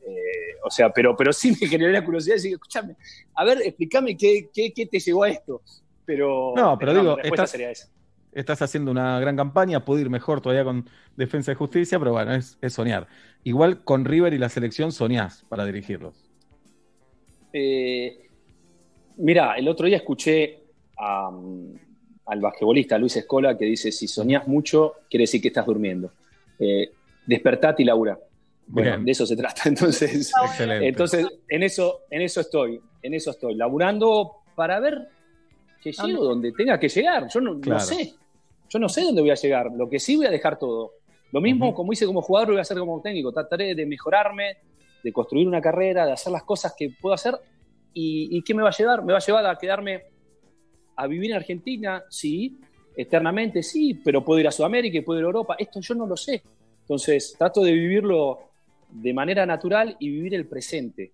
Eh, 0.06 0.56
o 0.66 0.70
sea, 0.70 0.90
pero, 0.92 1.16
pero 1.16 1.32
sí 1.32 1.52
me 1.60 1.68
generaría 1.68 2.04
curiosidad 2.04 2.36
decir, 2.36 2.54
escúchame, 2.54 2.96
a 3.36 3.46
ver, 3.46 3.60
explícame 3.64 4.18
qué, 4.18 4.50
qué, 4.54 4.74
qué 4.74 4.86
te 4.86 5.00
llevó 5.00 5.24
a 5.24 5.30
esto. 5.30 5.62
Pero, 6.06 6.54
No, 6.56 6.78
pero 6.78 6.94
digo, 6.94 7.16
respuesta 7.16 7.44
estás- 7.44 7.50
sería 7.52 7.72
esa. 7.72 7.90
Estás 8.34 8.62
haciendo 8.64 8.90
una 8.90 9.20
gran 9.20 9.38
campaña, 9.38 9.86
puede 9.86 10.02
ir 10.02 10.10
mejor 10.10 10.42
todavía 10.42 10.64
con 10.64 10.90
Defensa 11.16 11.52
y 11.52 11.56
Justicia, 11.56 12.00
pero 12.00 12.14
bueno, 12.14 12.34
es, 12.34 12.58
es 12.62 12.74
soñar. 12.74 13.08
Igual 13.44 13.84
con 13.84 14.06
River 14.06 14.34
y 14.34 14.40
la 14.40 14.50
selección 14.50 14.92
soñás 14.92 15.46
para 15.50 15.66
dirigirlos. 15.66 16.16
Eh, 17.54 18.28
mira, 19.18 19.56
el 19.56 19.68
otro 19.68 19.86
día 19.86 19.98
escuché 19.98 20.64
a, 20.98 21.30
um, 21.30 21.74
al 22.26 22.40
basquetbolista 22.42 22.98
Luis 22.98 23.16
Escola 23.18 23.56
que 23.58 23.66
dice, 23.66 23.92
si 23.92 24.08
soñás 24.08 24.48
mucho, 24.48 24.94
quiere 25.10 25.24
decir 25.24 25.42
que 25.42 25.50
estás 25.50 25.66
durmiendo. 25.66 26.12
Eh, 26.60 26.92
despertate 27.28 27.84
y 27.84 27.86
labura. 27.86 28.18
Bueno, 28.68 28.92
Bien. 28.92 29.06
de 29.06 29.12
eso 29.12 29.26
se 29.26 29.36
trata. 29.36 29.64
Entonces, 29.66 30.32
Excelente. 30.46 30.88
entonces 30.88 31.28
en, 31.50 31.64
eso, 31.64 32.02
en 32.10 32.22
eso 32.22 32.42
estoy, 32.42 32.80
en 33.02 33.14
eso 33.14 33.32
estoy, 33.32 33.56
laburando 33.56 34.38
para 34.56 34.80
ver 34.80 35.10
que 35.82 35.92
llego 35.92 36.24
donde 36.24 36.52
tenga 36.54 36.80
que 36.80 36.88
llegar. 36.88 37.28
Yo 37.28 37.42
no, 37.42 37.56
no 37.56 37.60
Claro. 37.60 37.80
sé, 37.82 38.14
yo 38.70 38.80
no 38.80 38.88
sé 38.88 39.02
dónde 39.04 39.22
voy 39.22 39.32
a 39.32 39.36
llegar. 39.36 39.70
Lo 39.76 39.90
que 39.90 40.00
sí 40.00 40.16
voy 40.16 40.26
a 40.28 40.32
dejar 40.32 40.58
todo. 40.58 40.92
Lo 41.32 41.42
mismo 41.42 41.74
como 41.74 41.92
hice 41.94 42.06
como 42.06 42.22
jugador, 42.22 42.50
lo 42.50 42.54
voy 42.54 42.60
a 42.60 42.62
hacer 42.62 42.78
como 42.78 43.02
técnico. 43.02 43.32
Trataré 43.34 43.76
de 43.76 43.86
mejorarme, 43.86 44.58
de 45.04 45.12
construir 45.12 45.48
una 45.48 45.60
carrera, 45.62 46.06
de 46.06 46.14
hacer 46.14 46.32
las 46.32 46.44
cosas 46.44 46.74
que 46.78 46.90
puedo 47.02 47.14
hacer. 47.14 47.36
¿Y, 47.94 48.30
y 48.38 48.42
qué 48.44 48.54
me 48.54 48.64
va 48.64 48.70
a 48.70 48.72
llevar? 48.72 49.04
Me 49.04 49.12
va 49.14 49.20
a 49.20 49.22
llevar 49.26 49.46
a 49.46 49.58
quedarme 49.58 50.04
a 50.96 51.08
vivir 51.08 51.32
en 51.32 51.38
Argentina, 51.38 52.04
sí, 52.10 52.60
eternamente, 52.96 53.62
sí, 53.64 53.96
pero 54.06 54.24
puedo 54.24 54.40
ir 54.40 54.48
a 54.48 54.52
Sudamérica 54.52 54.98
y 55.00 55.02
puedo 55.02 55.20
ir 55.20 55.26
a 55.26 55.28
Europa. 55.28 55.56
Esto 55.58 55.80
yo 55.82 55.96
no 55.96 56.06
lo 56.06 56.16
sé. 56.16 56.44
Entonces, 56.82 57.36
trato 57.38 57.62
de 57.64 57.72
vivirlo 57.72 58.40
de 58.94 59.14
manera 59.14 59.46
natural 59.46 59.96
y 60.00 60.10
vivir 60.10 60.34
el 60.36 60.46
presente. 60.46 61.12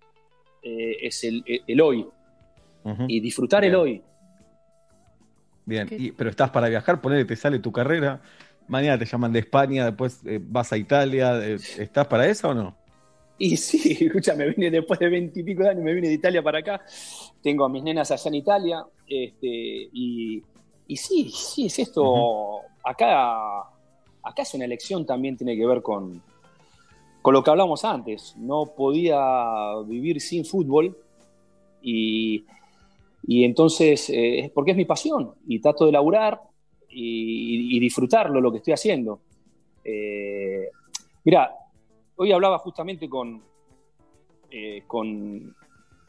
Eh, 0.62 0.98
es 1.02 1.24
el, 1.24 1.42
el 1.46 1.80
hoy. 1.80 2.06
Y 3.08 3.20
disfrutar 3.20 3.64
el 3.64 3.74
hoy. 3.74 4.02
Bien, 5.66 5.86
y- 5.90 6.12
pero 6.12 6.30
estás 6.30 6.50
para 6.50 6.68
viajar, 6.68 7.00
ponele, 7.00 7.24
te 7.24 7.36
sale 7.36 7.58
tu 7.58 7.70
carrera, 7.70 8.20
mañana 8.68 8.98
te 8.98 9.04
llaman 9.04 9.32
de 9.32 9.40
España, 9.40 9.84
después 9.84 10.20
eh, 10.26 10.40
vas 10.42 10.72
a 10.72 10.76
Italia, 10.78 11.38
eh, 11.46 11.56
¿estás 11.78 12.06
para 12.06 12.26
eso 12.26 12.48
o 12.48 12.54
no? 12.54 12.76
Y 13.38 13.56
sí, 13.56 13.96
escucha, 14.06 14.34
me 14.34 14.48
vine 14.50 14.70
después 14.70 14.98
de 14.98 15.08
veintipico 15.08 15.62
de 15.62 15.70
años, 15.70 15.84
me 15.84 15.94
vine 15.94 16.08
de 16.08 16.14
Italia 16.14 16.42
para 16.42 16.58
acá. 16.58 16.80
Tengo 17.42 17.64
a 17.64 17.68
mis 17.68 17.82
nenas 17.82 18.10
allá 18.10 18.28
en 18.28 18.34
Italia. 18.34 18.84
Este, 19.06 19.46
y, 19.92 20.42
y 20.86 20.96
sí, 20.96 21.30
sí, 21.30 21.66
es 21.66 21.78
esto. 21.78 22.60
Acá, 22.84 23.60
acá 24.22 24.42
es 24.42 24.54
una 24.54 24.64
elección 24.64 25.06
también, 25.06 25.36
tiene 25.36 25.56
que 25.56 25.66
ver 25.66 25.80
con, 25.82 26.20
con 27.22 27.34
lo 27.34 27.42
que 27.42 27.50
hablamos 27.50 27.84
antes, 27.84 28.34
no 28.38 28.72
podía 28.76 29.18
vivir 29.86 30.20
sin 30.20 30.44
fútbol 30.44 30.96
y, 31.82 32.44
y 33.26 33.44
entonces, 33.44 34.08
eh, 34.10 34.50
porque 34.54 34.70
es 34.72 34.76
mi 34.76 34.86
pasión 34.86 35.34
y 35.46 35.60
trato 35.60 35.86
de 35.86 35.92
laburar 35.92 36.40
y, 36.88 37.76
y 37.76 37.80
disfrutarlo, 37.80 38.40
lo 38.40 38.50
que 38.50 38.58
estoy 38.58 38.72
haciendo. 38.72 39.20
Eh, 39.84 40.68
mira, 41.24 41.54
hoy 42.16 42.32
hablaba 42.32 42.58
justamente 42.58 43.08
con, 43.08 43.42
eh, 44.50 44.82
con, 44.86 45.54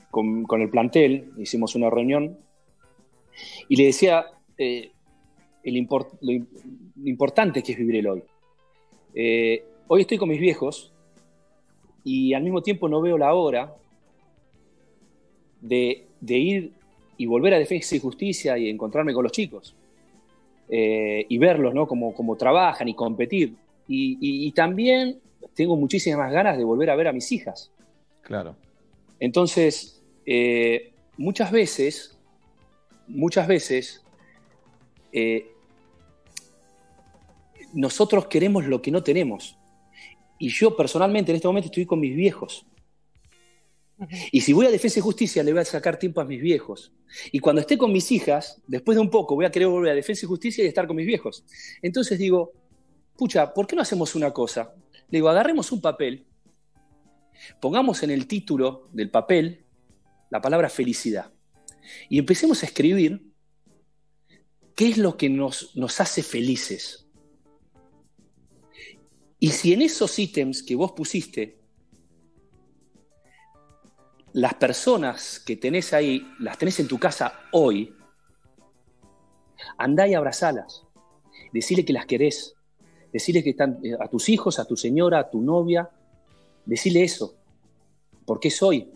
con, 0.09 0.43
con, 0.43 0.61
el 0.61 0.69
plantel, 0.69 1.33
hicimos 1.37 1.75
una 1.75 1.89
reunión 1.89 2.37
y 3.67 3.75
le 3.75 3.85
decía 3.85 4.25
el 4.57 4.91
lo, 5.63 6.33
importante 7.05 7.63
que 7.63 7.73
es 7.73 7.77
vivir 7.77 7.97
el 7.97 8.07
hoy. 8.07 8.23
Hoy 9.87 10.01
estoy 10.01 10.17
con 10.17 10.29
mis 10.29 10.39
viejos 10.39 10.90
y 12.03 12.33
al 12.33 12.43
mismo 12.43 12.61
tiempo 12.61 12.89
no 12.89 13.01
veo 13.01 13.17
la 13.17 13.33
hora 13.33 13.73
de, 15.61 16.05
de 16.19 16.37
ir 16.37 16.71
y 17.17 17.25
volver 17.25 17.53
a 17.53 17.59
Defensa 17.59 17.95
y 17.95 17.99
Justicia 17.99 18.57
y 18.57 18.69
encontrarme 18.69 19.13
con 19.13 19.23
los 19.23 19.31
chicos. 19.31 19.75
Eh, 20.69 21.25
y 21.27 21.37
verlos, 21.37 21.73
¿no? 21.73 21.87
Como, 21.87 22.13
como 22.13 22.35
trabajan 22.37 22.87
y 22.87 22.93
competir. 22.93 23.55
Y, 23.87 24.13
y, 24.13 24.47
y, 24.47 24.51
también 24.53 25.19
tengo 25.53 25.75
muchísimas 25.75 26.31
ganas 26.31 26.57
de 26.57 26.63
volver 26.63 26.89
a 26.89 26.95
ver 26.95 27.09
a 27.09 27.13
mis 27.13 27.31
hijas. 27.31 27.71
Claro. 28.21 28.55
Entonces, 29.19 30.01
eh, 30.25 30.93
muchas 31.17 31.51
veces, 31.51 32.17
muchas 33.07 33.47
veces, 33.47 34.01
eh, 35.11 35.51
nosotros 37.73 38.27
queremos 38.27 38.65
lo 38.65 38.81
que 38.81 38.91
no 38.91 39.03
tenemos. 39.03 39.57
Y 40.41 40.49
yo 40.49 40.75
personalmente 40.75 41.31
en 41.31 41.35
este 41.35 41.47
momento 41.47 41.67
estoy 41.67 41.85
con 41.85 41.99
mis 41.99 42.15
viejos. 42.15 42.65
Y 44.31 44.41
si 44.41 44.53
voy 44.53 44.65
a 44.65 44.71
Defensa 44.71 44.97
y 44.97 45.03
Justicia, 45.03 45.43
le 45.43 45.51
voy 45.51 45.61
a 45.61 45.65
sacar 45.65 45.99
tiempo 45.99 46.19
a 46.19 46.25
mis 46.25 46.41
viejos. 46.41 46.91
Y 47.31 47.37
cuando 47.37 47.61
esté 47.61 47.77
con 47.77 47.91
mis 47.91 48.11
hijas, 48.11 48.59
después 48.65 48.95
de 48.95 49.01
un 49.01 49.11
poco, 49.11 49.35
voy 49.35 49.45
a 49.45 49.51
querer 49.51 49.67
volver 49.67 49.91
a 49.91 49.95
Defensa 49.95 50.25
y 50.25 50.27
Justicia 50.27 50.63
y 50.63 50.67
estar 50.67 50.87
con 50.87 50.95
mis 50.95 51.05
viejos. 51.05 51.43
Entonces 51.83 52.17
digo, 52.17 52.53
pucha, 53.15 53.53
¿por 53.53 53.67
qué 53.67 53.75
no 53.75 53.83
hacemos 53.83 54.15
una 54.15 54.31
cosa? 54.31 54.73
Le 55.11 55.19
digo, 55.19 55.29
agarremos 55.29 55.71
un 55.71 55.79
papel, 55.79 56.25
pongamos 57.59 58.01
en 58.01 58.09
el 58.09 58.25
título 58.25 58.89
del 58.93 59.11
papel 59.11 59.63
la 60.31 60.41
palabra 60.41 60.69
felicidad 60.69 61.31
y 62.09 62.17
empecemos 62.17 62.63
a 62.63 62.65
escribir 62.65 63.31
qué 64.75 64.89
es 64.89 64.97
lo 64.97 65.17
que 65.17 65.29
nos, 65.29 65.75
nos 65.75 66.01
hace 66.01 66.23
felices. 66.23 67.00
Y 69.43 69.49
si 69.49 69.73
en 69.73 69.81
esos 69.81 70.19
ítems 70.19 70.61
que 70.61 70.75
vos 70.75 70.91
pusiste 70.91 71.57
las 74.33 74.53
personas 74.53 75.39
que 75.39 75.55
tenés 75.55 75.93
ahí, 75.93 76.23
las 76.39 76.59
tenés 76.59 76.79
en 76.79 76.87
tu 76.87 76.99
casa 76.99 77.33
hoy, 77.51 77.91
andá 79.79 80.07
y 80.07 80.13
abrazalas. 80.13 80.83
Decirle 81.51 81.83
que 81.83 81.91
las 81.91 82.05
querés. 82.05 82.53
Decirle 83.11 83.43
que 83.43 83.49
están 83.49 83.79
eh, 83.83 83.97
a 83.99 84.07
tus 84.07 84.29
hijos, 84.29 84.59
a 84.59 84.65
tu 84.65 84.77
señora, 84.77 85.17
a 85.17 85.29
tu 85.31 85.41
novia. 85.41 85.89
Decirle 86.63 87.03
eso. 87.03 87.33
Porque 88.27 88.49
es 88.49 88.61
hoy. 88.61 88.93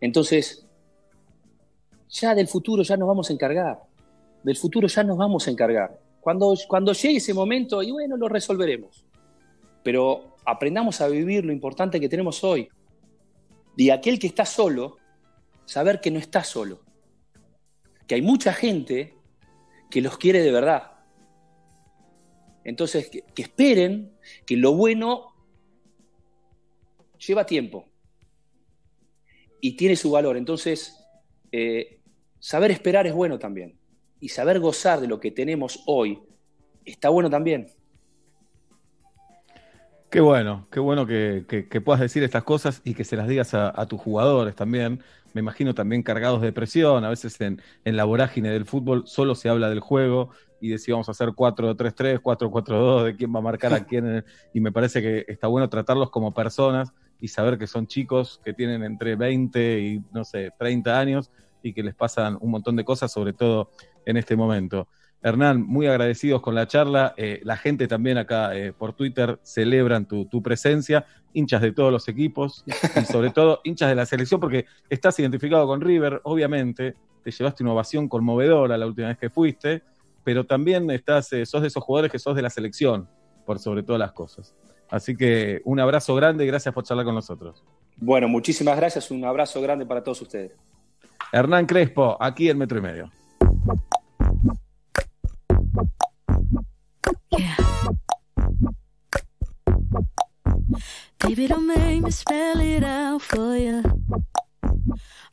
Entonces, 0.00 0.64
ya 2.08 2.36
del 2.36 2.46
futuro 2.46 2.84
ya 2.84 2.96
nos 2.96 3.08
vamos 3.08 3.30
a 3.30 3.32
encargar. 3.32 3.82
Del 4.44 4.56
futuro 4.56 4.86
ya 4.86 5.02
nos 5.02 5.18
vamos 5.18 5.48
a 5.48 5.50
encargar. 5.50 6.05
Cuando, 6.26 6.56
cuando 6.66 6.92
llegue 6.92 7.18
ese 7.18 7.32
momento, 7.32 7.84
y 7.84 7.92
bueno, 7.92 8.16
lo 8.16 8.28
resolveremos. 8.28 9.04
Pero 9.84 10.34
aprendamos 10.44 11.00
a 11.00 11.06
vivir 11.06 11.44
lo 11.44 11.52
importante 11.52 12.00
que 12.00 12.08
tenemos 12.08 12.42
hoy. 12.42 12.68
Y 13.76 13.90
aquel 13.90 14.18
que 14.18 14.26
está 14.26 14.44
solo, 14.44 14.96
saber 15.66 16.00
que 16.00 16.10
no 16.10 16.18
está 16.18 16.42
solo. 16.42 16.80
Que 18.08 18.16
hay 18.16 18.22
mucha 18.22 18.52
gente 18.52 19.14
que 19.88 20.00
los 20.00 20.18
quiere 20.18 20.42
de 20.42 20.50
verdad. 20.50 20.94
Entonces, 22.64 23.08
que, 23.08 23.22
esperen 23.40 24.18
que 24.44 24.56
lo 24.56 24.74
bueno 24.74 25.32
lleva 27.24 27.46
tiempo 27.46 27.86
y 29.60 29.76
tiene 29.76 29.94
su 29.94 30.10
valor. 30.10 30.36
Entonces, 30.36 31.06
eh, 31.52 32.00
saber 32.40 32.72
esperar 32.72 33.06
es 33.06 33.14
bueno 33.14 33.38
también. 33.38 33.78
Y 34.20 34.28
saber 34.28 34.60
gozar 34.60 35.00
de 35.00 35.08
lo 35.08 35.20
que 35.20 35.30
tenemos 35.30 35.82
hoy 35.86 36.20
está 36.84 37.08
bueno 37.08 37.28
también. 37.28 37.68
Qué 40.10 40.20
bueno, 40.20 40.68
qué 40.70 40.80
bueno 40.80 41.06
que, 41.06 41.44
que, 41.48 41.80
puedas 41.80 42.00
decir 42.00 42.22
estas 42.22 42.44
cosas 42.44 42.80
y 42.84 42.94
que 42.94 43.04
se 43.04 43.16
las 43.16 43.26
digas 43.26 43.54
a, 43.54 43.78
a, 43.78 43.86
tus 43.86 44.00
jugadores 44.00 44.54
también. 44.54 45.02
Me 45.34 45.40
imagino 45.40 45.74
también 45.74 46.02
cargados 46.02 46.40
de 46.40 46.52
presión. 46.52 47.04
A 47.04 47.10
veces 47.10 47.38
en, 47.40 47.60
en, 47.84 47.96
la 47.96 48.04
vorágine 48.04 48.50
del 48.50 48.64
fútbol 48.64 49.02
solo 49.06 49.34
se 49.34 49.48
habla 49.48 49.68
del 49.68 49.80
juego 49.80 50.30
y 50.60 50.68
de 50.68 50.78
si 50.78 50.92
vamos 50.92 51.08
a 51.08 51.10
hacer 51.10 51.30
4-3-3, 51.30 52.20
4-4-2, 52.22 53.04
de 53.04 53.16
quién 53.16 53.34
va 53.34 53.40
a 53.40 53.42
marcar 53.42 53.74
a 53.74 53.84
quién. 53.84 54.24
Y 54.54 54.60
me 54.60 54.72
parece 54.72 55.02
que 55.02 55.24
está 55.28 55.48
bueno 55.48 55.68
tratarlos 55.68 56.10
como 56.10 56.32
personas 56.32 56.92
y 57.20 57.28
saber 57.28 57.58
que 57.58 57.66
son 57.66 57.86
chicos 57.86 58.40
que 58.44 58.54
tienen 58.54 58.84
entre 58.84 59.16
20 59.16 59.80
y, 59.80 60.02
no 60.12 60.24
sé, 60.24 60.52
30 60.58 60.98
años 60.98 61.30
y 61.66 61.72
que 61.72 61.82
les 61.82 61.94
pasan 61.94 62.38
un 62.40 62.50
montón 62.50 62.76
de 62.76 62.84
cosas, 62.84 63.12
sobre 63.12 63.32
todo 63.32 63.70
en 64.04 64.16
este 64.16 64.36
momento. 64.36 64.88
Hernán, 65.22 65.62
muy 65.62 65.86
agradecidos 65.88 66.40
con 66.40 66.54
la 66.54 66.68
charla. 66.68 67.12
Eh, 67.16 67.40
la 67.42 67.56
gente 67.56 67.88
también 67.88 68.18
acá 68.18 68.56
eh, 68.56 68.72
por 68.72 68.92
Twitter 68.92 69.40
celebran 69.42 70.06
tu, 70.06 70.26
tu, 70.26 70.42
presencia, 70.42 71.04
hinchas 71.32 71.62
de 71.62 71.72
todos 71.72 71.90
los 71.90 72.06
equipos 72.06 72.64
y 72.66 73.04
sobre 73.04 73.30
todo 73.30 73.60
hinchas 73.64 73.88
de 73.88 73.96
la 73.96 74.06
selección, 74.06 74.40
porque 74.40 74.66
estás 74.88 75.18
identificado 75.18 75.66
con 75.66 75.80
River, 75.80 76.20
obviamente, 76.22 76.94
te 77.24 77.32
llevaste 77.32 77.64
una 77.64 77.72
ovación 77.72 78.08
conmovedora 78.08 78.78
la 78.78 78.86
última 78.86 79.08
vez 79.08 79.18
que 79.18 79.28
fuiste, 79.28 79.82
pero 80.22 80.46
también 80.46 80.88
estás, 80.92 81.32
eh, 81.32 81.44
sos 81.44 81.62
de 81.62 81.68
esos 81.68 81.82
jugadores 81.82 82.12
que 82.12 82.20
sos 82.20 82.36
de 82.36 82.42
la 82.42 82.50
selección, 82.50 83.08
por 83.44 83.58
sobre 83.58 83.82
todas 83.82 83.98
las 83.98 84.12
cosas. 84.12 84.54
Así 84.88 85.16
que 85.16 85.60
un 85.64 85.80
abrazo 85.80 86.14
grande 86.14 86.44
y 86.44 86.46
gracias 86.46 86.72
por 86.72 86.84
charlar 86.84 87.04
con 87.04 87.16
nosotros. 87.16 87.64
Bueno, 87.96 88.28
muchísimas 88.28 88.76
gracias, 88.76 89.10
un 89.10 89.24
abrazo 89.24 89.60
grande 89.60 89.84
para 89.84 90.04
todos 90.04 90.22
ustedes. 90.22 90.52
Hernán 91.32 91.66
Crespo, 91.66 92.16
aquí 92.20 92.48
en 92.48 92.58
Metro 92.58 92.78
y 92.78 92.82
Medio. 92.82 93.10
Baby, 101.18 101.48
don't 101.48 101.66
make 101.66 102.02
me 102.02 102.10
spell 102.10 102.60
it 102.60 102.84
out 102.84 103.20
for 103.20 103.56
you. 103.56 103.82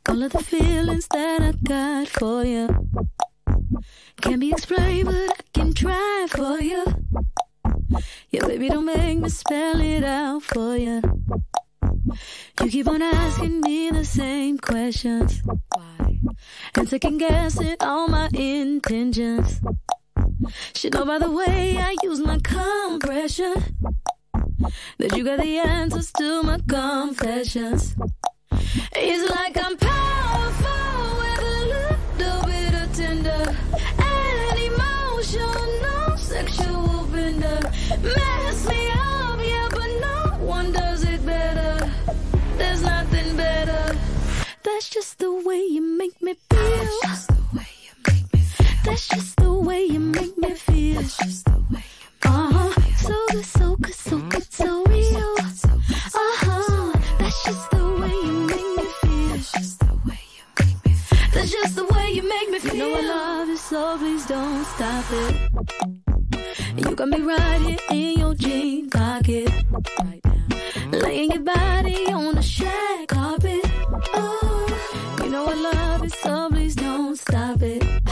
All 0.10 0.24
of 0.24 0.32
the 0.32 0.44
feelings 0.44 1.08
that 1.10 1.42
I 1.42 1.52
got 1.64 2.08
for 2.08 2.44
you 2.44 2.68
can't 4.24 4.40
be 4.40 4.52
explained, 4.52 5.06
but 5.06 5.16
I 5.16 5.44
can 5.54 5.74
try 5.74 6.28
for 6.30 6.58
you. 6.62 6.86
Yeah, 8.30 8.48
baby, 8.48 8.70
don't 8.70 8.86
make 8.86 9.20
me 9.20 9.28
spell 9.28 9.82
it 9.82 10.04
out 10.04 10.44
for 10.44 10.78
you. 10.78 11.02
You 12.62 12.70
keep 12.70 12.88
on 12.88 13.02
asking 13.02 13.62
me 13.62 13.92
the 13.92 14.06
same 14.06 14.58
questions. 14.58 15.42
Why? 15.76 16.20
And 16.76 16.90
second 16.90 17.18
guessing 17.18 17.76
all 17.82 18.08
my 18.08 18.30
intentions. 18.34 19.60
Should 20.76 20.94
know 20.94 21.06
by 21.06 21.20
the 21.20 21.32
way 21.32 21.78
I 21.78 21.96
use 22.04 22.20
my 22.20 22.40
compression 22.44 23.56
that 24.98 25.16
you 25.16 25.24
got 25.24 25.40
the 25.40 25.58
answers 25.58 26.12
to 26.14 26.44
my 26.44 26.60
confessions. 26.68 27.96
It's 28.96 29.30
like 29.30 29.58
I'm 29.58 29.78
powerful 29.78 31.18
with 31.20 31.40
a 31.40 31.66
little 31.74 32.42
bit 32.46 32.53
That's 44.84 44.96
just 44.96 45.20
the 45.20 45.34
way 45.34 45.64
you 45.64 45.82
make 45.82 46.22
me 46.22 46.34
feel. 46.50 46.60
That's 46.60 47.00
just 47.04 47.28
the 47.30 47.42
way 47.56 47.68
you 47.86 47.94
make 48.06 48.34
me 48.34 48.40
feel. 48.42 48.68
That's 48.84 49.08
just 49.08 49.36
the 49.38 49.54
way 49.54 49.84
you 49.86 50.00
make 50.02 50.38
me 50.38 50.54
feel. 50.56 51.00
uh-huh. 51.00 52.68
me 52.68 52.92
feel. 52.92 53.08
So 53.08 53.16
good, 53.32 53.46
so 53.46 53.76
good, 53.78 53.94
so 53.94 54.18
good, 54.20 54.52
so 54.52 54.84
real. 54.84 55.36
Uh-huh. 55.40 56.92
That's 57.18 57.46
just 57.46 57.72
the 57.72 57.86
way 58.02 58.12
you 58.28 58.34
make 58.52 58.70
me 58.76 58.86
feel. 59.00 59.28
That's 59.30 59.52
just 59.54 59.80
the 59.80 59.96
way 60.06 60.20
you 60.36 60.44
make 60.60 60.86
me 60.86 60.92
feel. 60.92 61.32
That's 61.34 61.52
just 61.52 61.76
the 61.78 61.86
way 61.86 62.12
you 62.12 62.28
make 62.28 62.50
me 62.50 62.60
feel. 62.60 62.76
You 62.76 62.80
know 62.80 62.98
I 62.98 63.02
love 63.08 63.48
you, 63.48 63.58
so 63.58 63.98
please 63.98 64.26
don't 64.26 64.66
stop 64.66 65.06
it. 65.12 65.34
You 66.76 66.94
got 66.94 67.08
me 67.08 67.22
right 67.22 67.62
here 67.62 67.80
in 67.90 68.20
your 68.20 68.36
jean 68.36 68.90
pocket. 68.90 69.50
Right 70.04 70.22
now. 70.26 70.98
Laying 71.00 71.32
your 71.32 71.42
body 71.42 72.06
on 72.12 72.36
the 72.36 72.42
shag 72.42 73.08
carpet. 73.08 73.43
Know 75.34 75.48
I 75.48 75.56
love 75.56 76.04
it, 76.04 76.14
so 76.14 76.48
please 76.52 76.76
don't 76.76 77.18
stop 77.18 77.60
it. 77.64 78.03